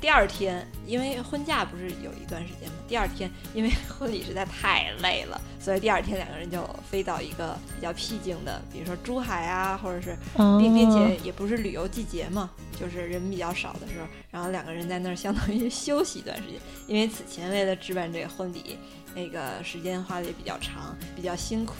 [0.00, 2.76] 第二天，因为婚假不是有一段时间吗？
[2.86, 10.16] 第二天，因为婚礼实在太累了，所以第二天两个人就飞到一个比较僻静的，比如说珠海啊，或者是
[10.60, 16.60] 并并且也不是旅游季节嘛，就是人比较少的时候，然后两个人在那儿相当于休息一段时间。
[16.86, 18.78] 因为此前为了置办这个婚礼，
[19.16, 21.74] 那个时间花的也比较长，比较辛苦，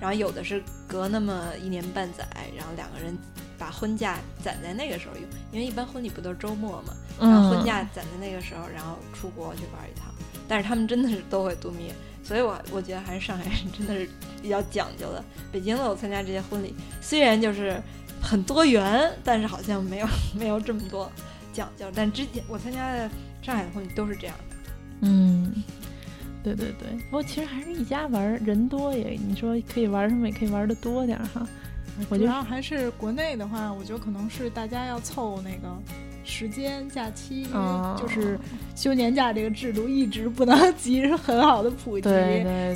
[0.00, 2.26] 然后有的是隔那么一年半载，
[2.56, 3.16] 然后两个人。
[3.58, 10.14] 把婚假攒在那个时候用，因为一般婚礼不都是周末嘛，然后婚假攒在那个时候，然后出国去玩一趟。
[10.46, 14.08] 但是他们真的是都会度蜜，所以我我觉得还是上海人真的是
[14.40, 15.24] 比较讲究的。
[15.50, 17.82] 北京的我参加这些婚礼，虽然就是
[18.22, 20.06] 很多元，但是好像没有
[20.38, 21.10] 没有这么多
[21.52, 21.84] 讲究。
[21.92, 23.10] 但之前我参加的
[23.42, 24.56] 上海的婚礼都是这样的。
[25.00, 25.52] 嗯，
[26.42, 31.46] 对对对，不过其实还是一家玩，人多也，你说可以玩什么也可以玩的多点哈。
[32.10, 35.76] 主要还是国内的话，我觉得可能是大家要凑那个
[36.24, 37.44] 时间假期，
[38.00, 38.38] 就是
[38.76, 42.08] 休年假这个制度一直不能 及时很好的普及，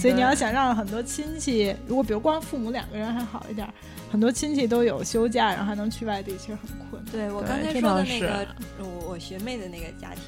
[0.00, 3.68] 所以你要想让很多亲戚，如果比如光父母两个人还好一点，
[4.10, 7.00] 很多亲戚都有休假，然后还能去外地，其实很困。
[7.12, 8.44] 对我刚才说的那个，
[8.80, 10.24] 我我学妹的那个家庭，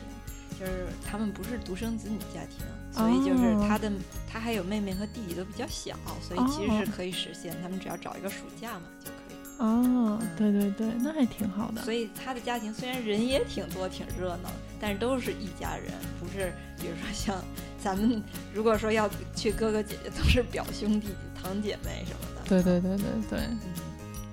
[0.61, 2.65] 就是他们不是独生子女家庭。
[2.95, 3.91] 所以就是他的，
[4.31, 7.57] 他还有妹妹和弟弟都比较小，所以其实是可以实现。
[7.61, 9.35] 他们只要找一个暑假嘛就可以。
[9.59, 11.83] 哦，对对对，那还挺好的。
[11.83, 17.37] 所以他的家庭虽然人也挺多、挺热闹，但是都是一家人，不是比如说像
[17.79, 18.23] 咱们
[18.53, 21.09] 如果说要去哥哥姐姐，都是表兄弟、
[21.41, 22.43] 堂姐妹什么的。
[22.49, 23.41] 对对对对对，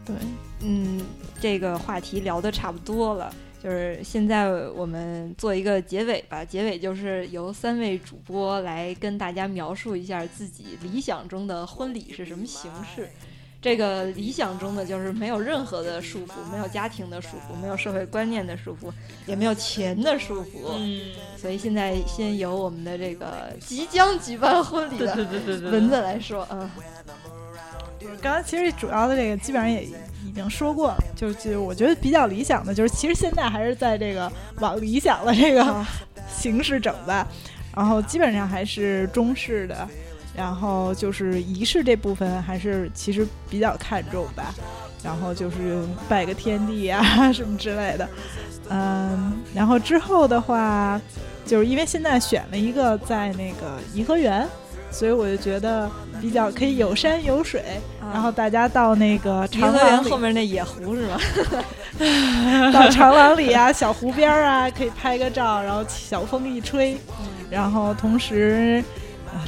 [0.06, 0.16] 对，
[0.62, 1.02] 嗯，
[1.40, 3.34] 这个话题聊的差不多了。
[3.64, 13.08] 就是现在我们做一个结尾吧，结尾就是由三位主播来跟大家描述一下自己理想中的婚礼是什么形式。
[13.62, 18.92] 这个理想中的就是没有任何的束缚，没有家庭的束缚，没有社会观念的束缚，
[19.28, 20.72] 也没有钱的束缚。
[20.76, 25.16] 嗯，所以现在先由我们的这个即将举办婚礼的
[25.70, 26.68] 蚊子来说，嗯。
[28.20, 29.88] 刚刚其实主要的这个基本上也
[30.32, 35.86] 已经说过了，就就我觉得比较理想的就是，其实现在还是在这个往理想的这个
[36.34, 37.28] 形式整吧，
[37.76, 39.86] 然后基本上还是中式的，
[40.34, 44.56] 然后就是仪式这部分还是其实比较看重吧，
[45.04, 48.10] 然后就是拜个天地啊什么之类的，
[48.70, 51.00] 嗯，然后之后的话，
[51.46, 54.48] 就是因为现在选了一个在那个颐和园。
[54.92, 55.90] 所以我就觉得
[56.22, 57.64] 比较可以有山有水，
[58.14, 61.18] 然后大家到那个长廊后面那野湖是吗？
[62.74, 66.98] 到长廊里啊、小湖边啊，可以拍个照，然后小风一吹，
[67.50, 68.84] 然后同时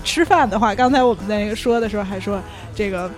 [0.04, 2.42] 吃饭的话，刚才我们那个说的时候还说
[2.74, 3.12] 这个。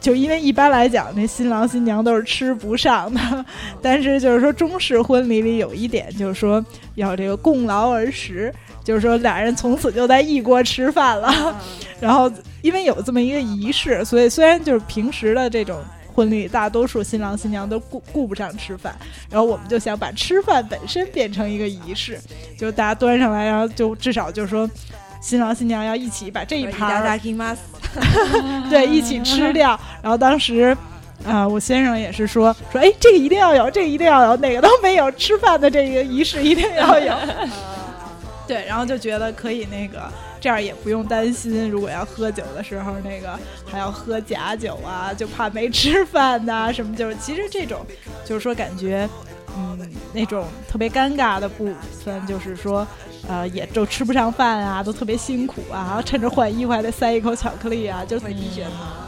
[0.00, 3.44] 就因为一般来讲，那新郎新娘都是吃不上的，
[3.80, 6.62] 但是就是说中式婚礼里有一点，就是说
[6.96, 8.52] 要这个共劳而食，
[8.84, 11.60] 就是说俩人从此就在一锅吃饭了。
[11.98, 12.30] 然后
[12.62, 15.82] 因为有这么一个仪式，所以虽然就是平时的这种
[16.14, 18.94] 婚礼，大多数新郎新娘都顾顾不上吃饭，
[19.30, 22.20] 然后我们就想把吃饭本身变成一个仪式，
[22.58, 24.70] 就大家端上来，然后就至少就是说。
[25.20, 27.18] 新郎新娘要一起把这一盘儿，
[28.68, 29.68] 对，一起吃掉。
[30.02, 30.76] 然后当时，
[31.26, 37.14] 啊，我先生也是说说，哎，这个一定要有，这个一定要有，哪个都没有，吃饭的这个仪式一定要有。
[38.46, 40.02] 对，然后就觉得可以那个，
[40.40, 46.94] 这样也不用担心，如果要喝酒的时候，那个还要喝假酒啊，就怕没吃饭呐什么。
[46.94, 47.84] 就是其实这种，
[48.24, 49.08] 就是说感觉，
[49.56, 49.78] 嗯，
[50.12, 51.72] 那种特别尴尬的部
[52.04, 52.86] 分，就是说。
[53.26, 58.20] 呃，也就吃不上饭啊，都特别辛苦啊，然后趁着换衣服还得塞一口巧克力啊，就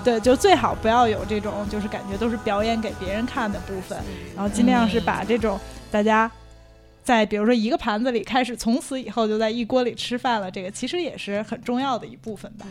[0.03, 3.99] 对，就最好不要有这种，就是感觉都是表演给别人看的部分，
[4.35, 5.61] 然后尽量是把这种
[5.91, 6.31] 大家
[7.07, 12.67] 在比如说一个盘子里开始，从此以后就在一锅里吃饭了，这个其实也是很重要的一部分吧。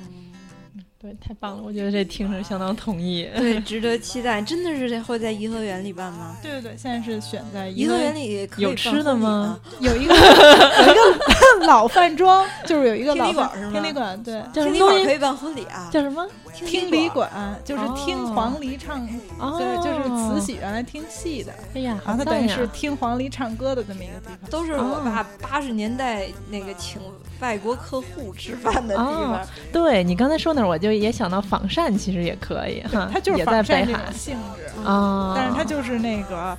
[1.00, 1.64] 对，太棒了！
[1.64, 3.30] 我觉得这听着相当同意。
[3.38, 4.42] 对， 值得期待。
[4.42, 6.36] 真的是会在颐和园里办吗？
[6.42, 8.50] 对对对，现在是选在颐和园里。
[8.58, 9.58] 有吃的吗？
[9.80, 11.35] 有一个 有一个
[11.66, 13.72] 老饭庄， 就是有一个天礼馆是吗？
[13.72, 15.89] 听礼馆对，天礼馆可以办婚礼啊？
[15.91, 16.26] 叫什么？
[16.54, 17.30] 听礼馆，
[17.66, 21.52] 就是听黄鹂唱，对，就是慈禧原来听戏的。
[21.74, 24.50] 哎呀，然后他等于是听黄鹂唱歌的这么一个地方。
[24.50, 27.02] 都是我爸八十年代那个请
[27.41, 29.41] 外国客户吃饭的地方。
[29.74, 36.58] 对你刚才说那，我就也想到仿膳，其实也可以哈，它就是仿膳这种性质啊，但是它就是那个。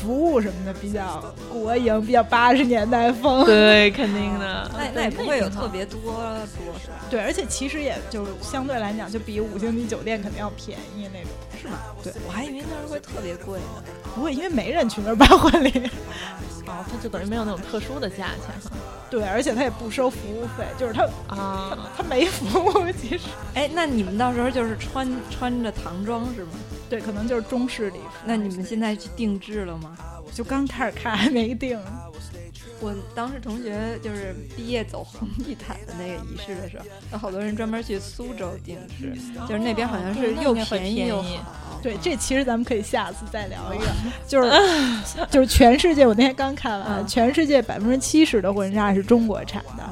[0.00, 3.44] 服务什么的比较国营，比较八十年代风。
[3.44, 4.70] 对，肯定的。
[4.76, 6.96] 那那也不会有特别多桌，是吧？
[7.08, 11.30] 对，而且其实也就相对来讲，就比五星级酒店肯定要便宜那种，
[11.60, 11.78] 是吗？
[12.02, 13.82] 对，我还以为那儿会特别贵呢。
[14.14, 15.70] 不会，因为没人去那儿办婚礼。
[16.66, 18.70] 哦，他就等于没有那种特殊的价钱哈。
[19.10, 23.24] 对，而且他也不收服务费，就是他啊，他没服务其实。
[23.54, 26.50] 哎，那你们到时候就是穿穿着唐装是吗？
[26.94, 28.24] 对，可能就是中式礼服。
[28.24, 29.96] 那你们现在去定制了吗？
[30.32, 31.78] 就刚开始看，还没定。
[32.80, 39.12] 我当时同学就是毕业走红地毯的那个仪式的时候，有好多人专门去苏州定制，
[39.48, 41.80] 就是那边好像是又便宜又好。
[41.82, 43.86] 对，这其实咱们可以下次再聊一个，
[44.26, 44.50] 就是
[45.30, 49.84] 就是全世界，我那天刚看完，全世界百分之七十的婚纱是中国产的，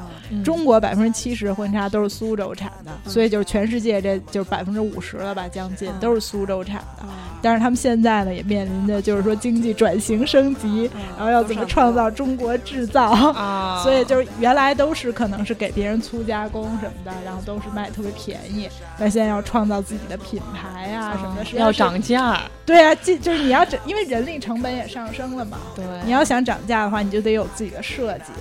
[0.43, 7.05] 中国百分之七十的婚纱都是苏州产的，所以就是全世界这就是百分之五十了吧，将近都是苏州产的。
[7.41, 13.81] 但是他们现在呢，也面临着就是说经济转型升级，然后要怎么创造中国制造啊？
[13.83, 18.69] 所以就是原来都是可能是给别人粗加工什么的，然后都是卖特别便宜。
[18.97, 22.39] 但现在要创造自己的品牌啊什么的，要涨价。
[22.65, 25.57] 对啊，就就是你要涨，因为人力成本也上升了嘛。
[25.75, 28.31] 对，你要想涨价的话，你就得有自己的设计。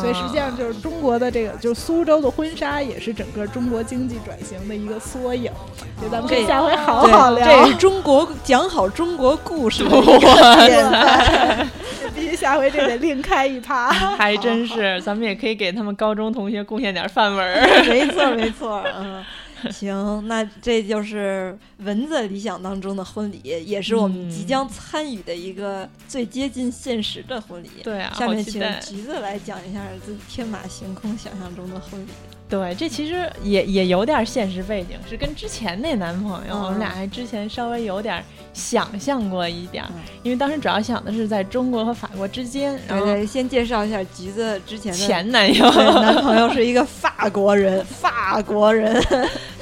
[0.00, 5.52] 所以实际上就是中国的这个，就是苏州的婚纱也是整个中国经济转型的一个缩影。
[5.98, 7.46] 所以咱们可以下回好好聊。
[7.46, 8.26] 这是中国。
[8.42, 9.84] 讲好中国故事
[12.14, 13.90] 必须下回这得另开一趴。
[14.16, 17.86] 还真是，咱们也可以给他们高中同学贡献点范文。
[17.86, 18.82] 没错，没错。
[18.98, 19.24] 嗯，
[19.72, 27.70] 行，那这就是蚊子理想当中的婚礼，也是我们即将参与的一个最接近现实的婚礼。
[27.82, 32.10] 对啊，下面请橘子来讲一下自己天马行空想象中的婚礼。
[32.50, 38.22] 对，这其实也也有点现实背景，是跟之前那男朋友，我们俩还之前稍微有点
[38.52, 39.84] 想象过一点，
[40.24, 42.76] 因为当时主要想的是在中国和法国之间。
[42.88, 49.00] 然后先介绍一下橘子之前的前男友，男朋友是一个法国人，法国人。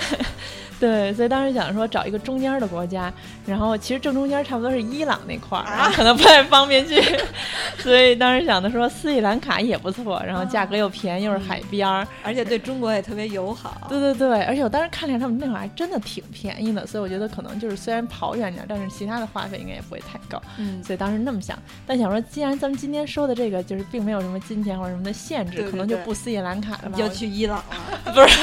[0.81, 3.13] 对，所以当时想说找一个中间的国家，
[3.47, 7.03] 然后其实正中间差不多是伊朗那块儿，可能不太方便去，
[7.79, 13.87] 所以当时想的说斯里兰卡也不错，然后价格又便宜，又是海边儿，而且对中国也特别友好。
[13.89, 20.41] 对对对，而且我当时看了他们那会儿还真的挺便宜的，所以我觉得可能就是虽然跑远点，但是其他的花费应该也不会太高。
[20.59, 26.97] 嗯，所以当时那么想，但想说既然咱们今天说的这个就是并没有什么金钱或者什么的限制，可能就不斯里兰卡了吧？
[26.97, 28.13] 就去伊朗了？
[28.15, 28.39] 不是，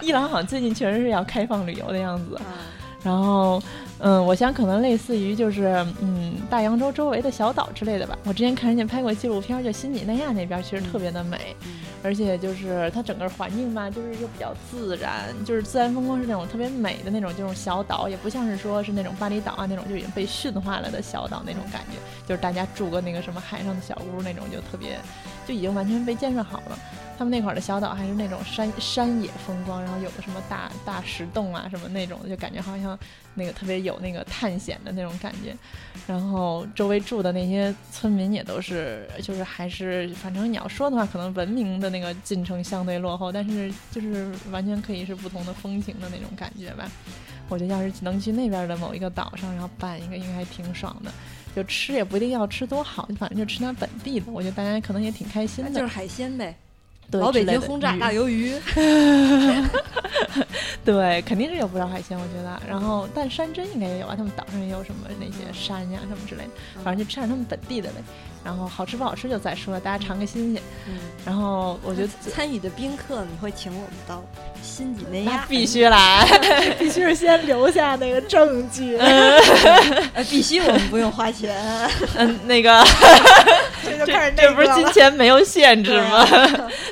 [0.06, 1.24] 伊朗好像最近确实是要。
[1.30, 2.40] 开放旅游的样子，
[3.04, 3.62] 然后，
[4.00, 8.18] 嗯，我想可能类似于就是，嗯，大洋洲周围的小岛之类的吧。
[8.24, 11.54] 我之前看人家拍过纪录片，就新几内亚那边其实特别的美。
[12.02, 24.98] 而且就是它整个环境吧，就是又比较自然，就是自然风光是那种特别美的那种，这种小岛，也不像是说是那种巴厘岛啊那种就已经被驯化了的小岛那种感觉，就是大家住个那个什么海上的小屋那种，就特别
[25.50, 26.78] 就已经完全被建设好了。
[27.18, 32.98] 他们那块儿的小岛还是那种山山野风光，然后有的什么大大石洞啊什么那种，就感觉好像
[33.34, 35.54] 那个特别有那个探险的那种感觉。
[36.06, 46.88] 然后周围住的那些村民也都是，就是还是反正你要说的话，可能文明的那个进程相对落后，但是就是完全可以是不同的风情的那种感觉吧。
[47.50, 51.12] 我觉得要是能去那边的某一个岛上，然后办一个，应该还挺爽的。
[51.54, 55.70] 就吃也不一定要吃多好，反正就吃点本地的，我觉得大家可能也挺开心的。
[55.70, 56.56] 就是海鲜呗。
[57.12, 58.54] 老北京轰炸大鱿鱼，
[60.84, 62.62] 对，肯定是有不少海鲜，我觉得。
[62.68, 66.50] 然后，但山珍应该也有啊，他们岛上也有什么那些山呀什么之类的，
[66.84, 67.96] 反正就吃点他们本地的呗。
[68.44, 70.62] 然后好吃不好吃就再说，大家尝个新鲜。
[70.88, 70.94] 嗯。
[71.24, 74.22] 然后我觉得参与的宾客，你会请我们到
[74.62, 75.44] 新几内亚？
[75.48, 76.26] 必须来，
[76.78, 78.98] 必须是先留下那个证据。
[80.30, 81.54] 必须我们不用花钱。
[82.16, 82.82] 嗯，那个。
[83.82, 86.26] 这就开始这不是金钱没有限制吗？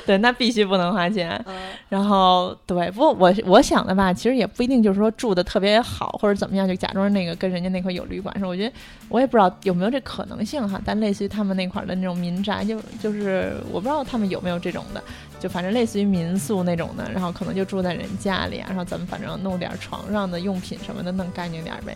[0.05, 1.43] 对，那必须不能花钱。
[1.87, 8.47] 然后对，不过我我想的吧，其实也不一定就是说住的特别好或者怎么样，就假装那个跟人家那块有旅馆似的。
[8.47, 8.73] 我觉得
[9.07, 10.79] 我也不知道有没有这可能性哈。
[10.83, 15.01] 但类似于他他们那块的那种民宅，就就是我不知道他们有没有这种的，
[15.39, 21.95] 就反正类似于民宿那种的，然后可能就住在人家里，然后咱们反正弄点床上的用品什么的，弄干净点呗。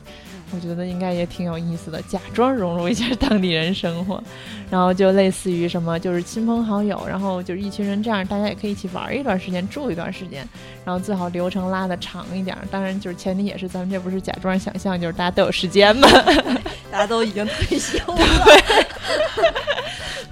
[0.55, 4.23] 我觉得应该也挺有意思的，假装融入一下当地人生活，
[4.69, 10.47] 然后就类似于什么，就是亲朋好友，然后就是一群人这样，大家也可以一起玩一段时间，住一段时间，
[10.85, 12.55] 然后最好流程拉的长一点。
[12.69, 16.07] 当然，就是前提也是咱们这不是假装想象，就是大家都有时间嘛，
[16.91, 18.19] 大家都已经退休了。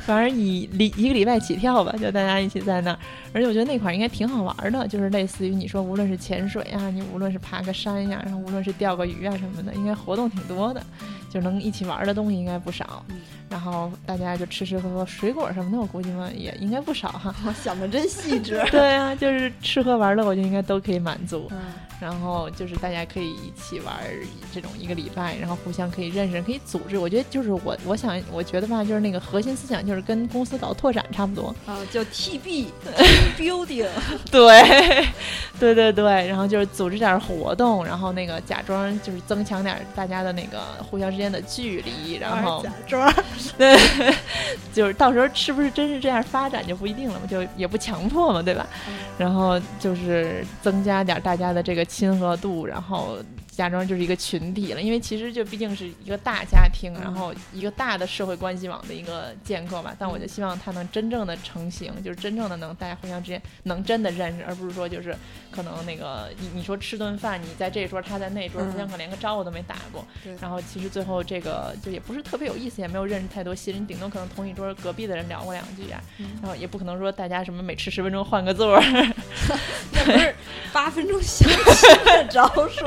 [0.05, 2.99] 反正以礼一个礼拜起跳吧，就大家一起在那儿，
[3.33, 10.83] 而且我觉得那块儿应该挺好玩的，就是类似于你说，无论是潜水呀，你无论是爬个山呀，然后无论是钓个鱼啊什么的，应该活动挺多的，
[11.29, 13.05] 就能一起玩的东西应该不少。
[13.51, 17.35] 然后大家就吃吃喝喝，水果什么的，我估计嘛也应该不少哈。
[17.61, 18.63] 想的真细致。
[18.71, 21.51] 对啊，就是吃喝玩乐，我觉得应该都可以满足。
[21.99, 23.93] 然后就是大家可以一起玩
[24.51, 26.97] 这种一个礼拜，然后互相可以认识，可以组织。
[26.97, 32.65] 我觉得就是我，我想，我觉得吧，就是那个核心思想就是跟公司搞拓展差不多啊，叫 TB
[33.37, 33.85] building。
[34.31, 35.07] 对，
[35.59, 40.59] 对对对，然后就是组织点活动，然后那个假装就是增强点大家的那个
[40.89, 43.13] 互相之间的距离，然后假装，
[43.57, 43.77] 对，
[44.73, 48.65] 就是到时候是不是真是这样发展就不一定了嘛，就也不强迫嘛，对吧？
[49.17, 51.85] 然后就是增加点大家的这个。
[51.85, 53.17] 亲和度，然后。
[53.51, 59.93] 假装就是一个群体了，因为其实就毕竟是一个大家庭，然后一个大的社会关系网的一个建构吧。
[59.99, 65.13] 但我就希望它能真正的成型，就是真正的能大家互相之间能真的认识，而不是说就是
[65.51, 70.05] 可能那个你你说吃顿饭，你在这桌，他在那桌，互相可连个招呼都没打过。
[70.39, 76.01] 然后其实最后这个就也不是特别有意思，也没有认识太多新人，顶多可能同一桌隔壁的人聊过两句啊。
[76.41, 78.79] 然后也不可能说大家什么每吃十分钟换个座，
[79.91, 80.33] 那不是
[80.71, 82.85] 八分钟相亲的招数。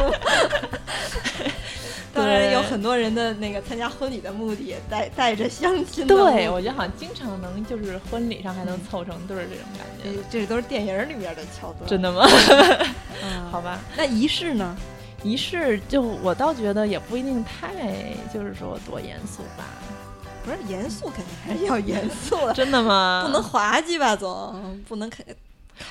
[2.15, 6.07] 当然有很多人的那个参加婚礼的目的带带着相亲。
[6.07, 10.23] 对，我觉得好像经常能就是婚礼上还能凑成对儿这种感觉。
[10.31, 11.89] 这都是电影里面的桥段。
[11.91, 12.25] 真的吗？
[13.51, 13.81] 好吧。
[13.97, 14.77] 那仪式呢？
[15.25, 17.73] 仪式就我倒觉得也不一定太
[18.33, 19.65] 就是说多严肃吧。
[20.45, 22.53] 不是严肃，肯定还是要严肃的。
[22.53, 23.25] 真的吗？
[23.27, 25.25] 不能滑稽吧，总不能开。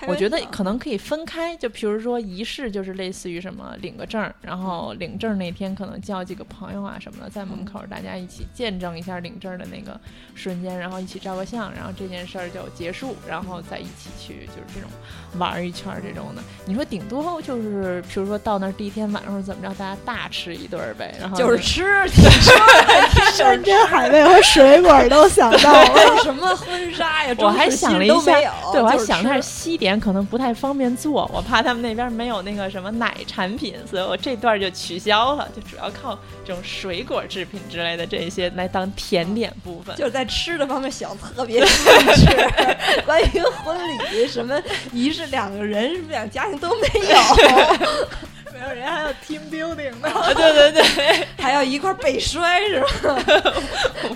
[0.08, 10.00] 我觉得可能可以分开，就比如说仪式，就是类似于什么领个证，然后领证那天可能叫几个朋友啊什么的，在门口大家一起见证一下领证的那个
[10.36, 14.90] 瞬间，然后一起照个相，然后这件事儿就结束，然后再一起去就是这种
[15.38, 16.42] 玩一圈这种的。
[16.66, 22.22] 你说顶多就是，比如说到那儿第一天晚上怎么着，大家大吃一顿呗，然后就是吃，吃
[23.36, 28.40] 山珍海味 和水果都想到了，什么婚纱呀，我还想了一下，
[28.72, 29.73] 对我还想一下西。
[29.74, 39.96] 一点可能不太方便做，我怕他们那边没有那个什么奶产品，所以我这段就取消了，就主要靠这种水果制品之类的这些来当甜点部分。
[39.96, 42.26] 就是在吃的方面想特别细致，
[43.04, 43.76] 关于婚
[44.12, 47.18] 礼什么仪式，两个人两家庭都没有。
[48.64, 52.88] 没有人还要 team building 呢，对对对， 还要一块背摔是吧？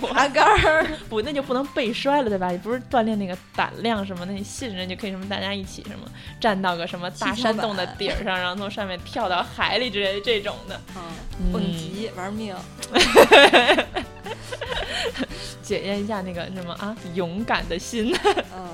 [0.00, 2.50] 滑杆儿不，那就不能背摔了对吧？
[2.50, 6.06] 也不是锻炼那个胆量什么的，你信任就可以什么大家一起什么
[6.40, 12.54] 站到个什么大山洞的顶上，然后从上面跳到海里之类的这种的，嗯，蹦极玩命，
[15.62, 18.14] 检验一下那个什么啊勇敢的心，
[18.56, 18.68] 嗯。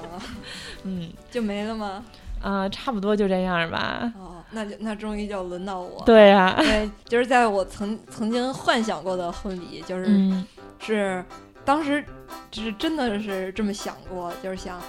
[0.87, 2.05] 嗯，就没了吗？
[2.43, 4.13] 啊，差不多就这样吧。
[4.19, 6.03] 哦，那就那终于就轮到我。
[6.07, 10.47] 对呀、对，就是在我曾曾经幻想过的婚礼，就是、嗯
[10.79, 11.25] 是
[11.65, 12.05] 当时
[12.51, 14.81] 就是真的是这么想过，就是想。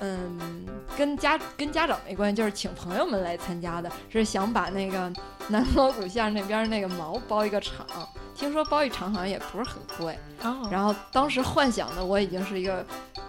[0.00, 0.66] 嗯，
[0.96, 5.12] 跟家跟家长没关系，就是请朋友们来参加的，是想把那个
[5.48, 7.86] 南锣鼓巷那边那个毛包一个场，
[8.34, 10.18] 听说包一场好像也不是很贵。
[10.42, 12.84] 哦，然后当时幻想的我已经是一个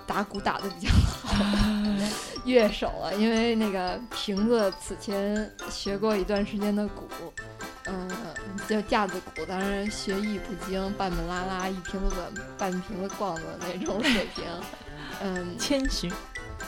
[0.08, 2.08] 打鼓打的比较好的
[2.46, 7.04] 乐手了，因为那个瓶子此前学过一段时间的鼓，
[7.86, 8.10] 嗯，
[8.68, 14.44] 就架子鼓，当然学艺不精，半本拉拉，一瓶子短，半瓶子逛的那种水平。
[15.24, 16.12] 嗯，谦虚，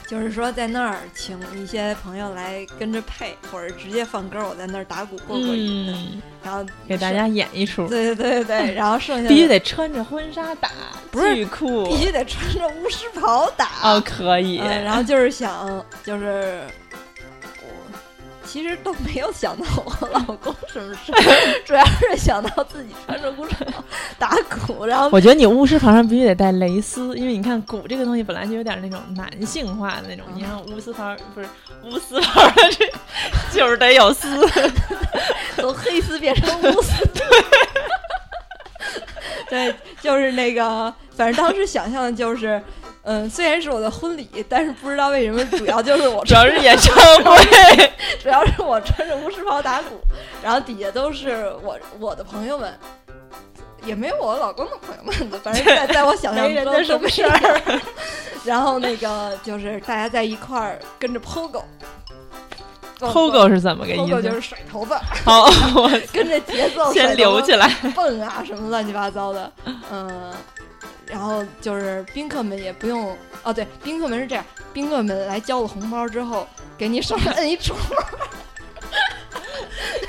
[0.08, 10.72] 就是说在那儿请一些朋友来跟着配，或者直接放歌，我在那儿打鼓过过瘾，嗯，然后给大家演一出， 对对对对，然后剩下的必须得穿着婚纱打，
[11.12, 13.68] 不是巨酷，必须得穿着巫师袍打。
[13.84, 17.07] 哦，可以，嗯，然后就是想，就是我
[18.48, 23.84] 其实都没有想到我老公什么事儿，主要是想到自己穿着巫师袍
[24.18, 24.30] 打
[24.66, 31.48] 鼓，然后我觉得你巫师袍上必须得带蕾丝，因为你看鼓这个东西本来就有点那种男性化的那种，你看巫师袍不是
[31.84, 32.90] 巫师袍的这
[33.52, 34.48] 就是得有丝，
[35.58, 36.94] 从黑丝变成乌丝。
[39.50, 42.62] 对，就是那个，反正当时想象的就是，
[43.10, 46.94] 嗯，虽然是我的婚礼，但是不知道为什么，主要就是我主要是演唱
[47.24, 49.98] 会， 主要是我穿着巫师袍打鼓，
[50.44, 52.78] 然后底下都是我我的朋友们，
[53.86, 57.82] 也没有我老公的朋友们，反正在在我想象中的什么事儿。
[58.44, 61.64] 然后那个就是大家在一块儿跟着 POGO。
[63.00, 64.32] ，POGO 是怎么个意 POGO 就？
[64.32, 67.70] 是甩头发，好，我跟着节奏先留起来。
[67.96, 69.52] 蹦啊什么乱七八糟的，
[69.92, 70.34] 嗯，
[71.08, 76.48] 然后就是宾客们也不用哦，对，宾客们是这样，宾客们来交了红包之后，
[76.78, 77.76] 给你手上摁一戳，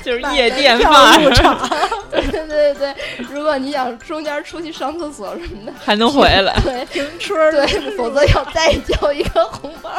[0.03, 1.69] 就是夜店跳范儿，入场，
[2.11, 2.95] 对对对对，
[3.29, 6.53] 如果你想中间出去上厕所什么的，还能回来。
[6.63, 7.65] 对，停车对，
[7.97, 9.91] 否则要再交一个红包。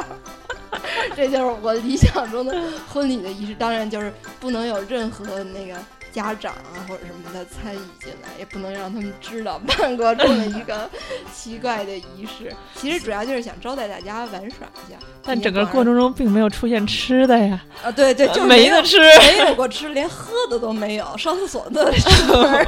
[1.16, 2.56] 这就是我理想中的
[2.92, 5.74] 婚礼的仪式，当然就是不能有任何那个
[6.12, 10.88] 家长啊或者什么的参与进来，也不能让他们知道办过这么一个
[11.34, 12.54] 奇怪的仪式。
[12.74, 18.98] 其实主要就是想招待大家玩耍一下，但整个过程中并没有出现吃的呀，啊，对对，就没得吃。
[18.98, 22.66] 没有过吃，连喝的都没有，上厕所都得出门，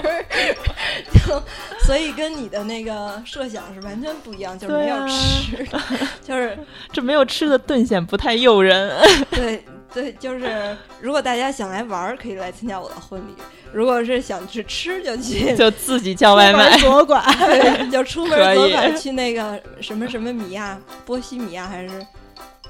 [1.12, 1.43] 就
[1.85, 5.81] 所以跟你的那个设想是完全不一样，就是没有吃的，
[6.23, 6.59] 就是
[6.93, 8.97] 这没有吃的顿显不太诱人。
[9.31, 9.64] 对
[9.94, 13.32] 对，就是如果大家想来玩儿，可以来参加我的婚礼；
[13.73, 15.55] 如果是想去吃，就去。
[15.56, 16.77] 就自己叫外卖。
[16.78, 21.90] 左拐， 对，就出门左拐去那个什么什么米亚，波西米亚还是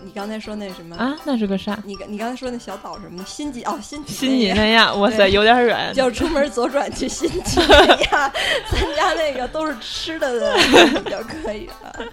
[0.04, 0.96] 你刚才说那什么？
[0.96, 1.78] 啊，那是个啥？
[1.84, 3.24] 你你刚才说那小岛什么的？
[3.24, 5.92] 新几哦，新几新几内亚，哇塞，有点远。
[5.94, 8.28] 就出门左转去新几内亚
[8.68, 10.58] 参加那个都是吃的的
[11.08, 12.04] 就可以了。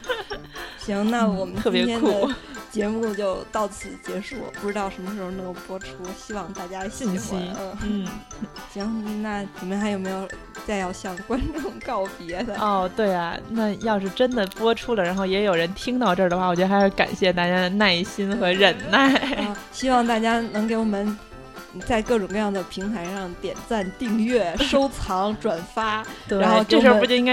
[0.77, 2.31] 行，那我们特别今天的酷
[2.72, 5.88] 节目就到此结束，不知道什么时候能够播出，
[6.18, 7.41] 希望大家喜欢。
[7.60, 8.08] 嗯，嗯，
[8.74, 10.28] 行，那你们还有没有
[10.66, 12.56] 再要向观众告别的？
[12.60, 19.16] 哦，对啊，那要是真的播出了，然后也有人听到这儿的话，我觉得还是感谢大家的耐心和忍耐。
[19.16, 21.18] 啊，希望大家能给我们
[21.86, 26.04] 在各种各样的平台上点赞、订阅、收藏、转发。
[26.28, 27.28] 对，然后这时候不就应该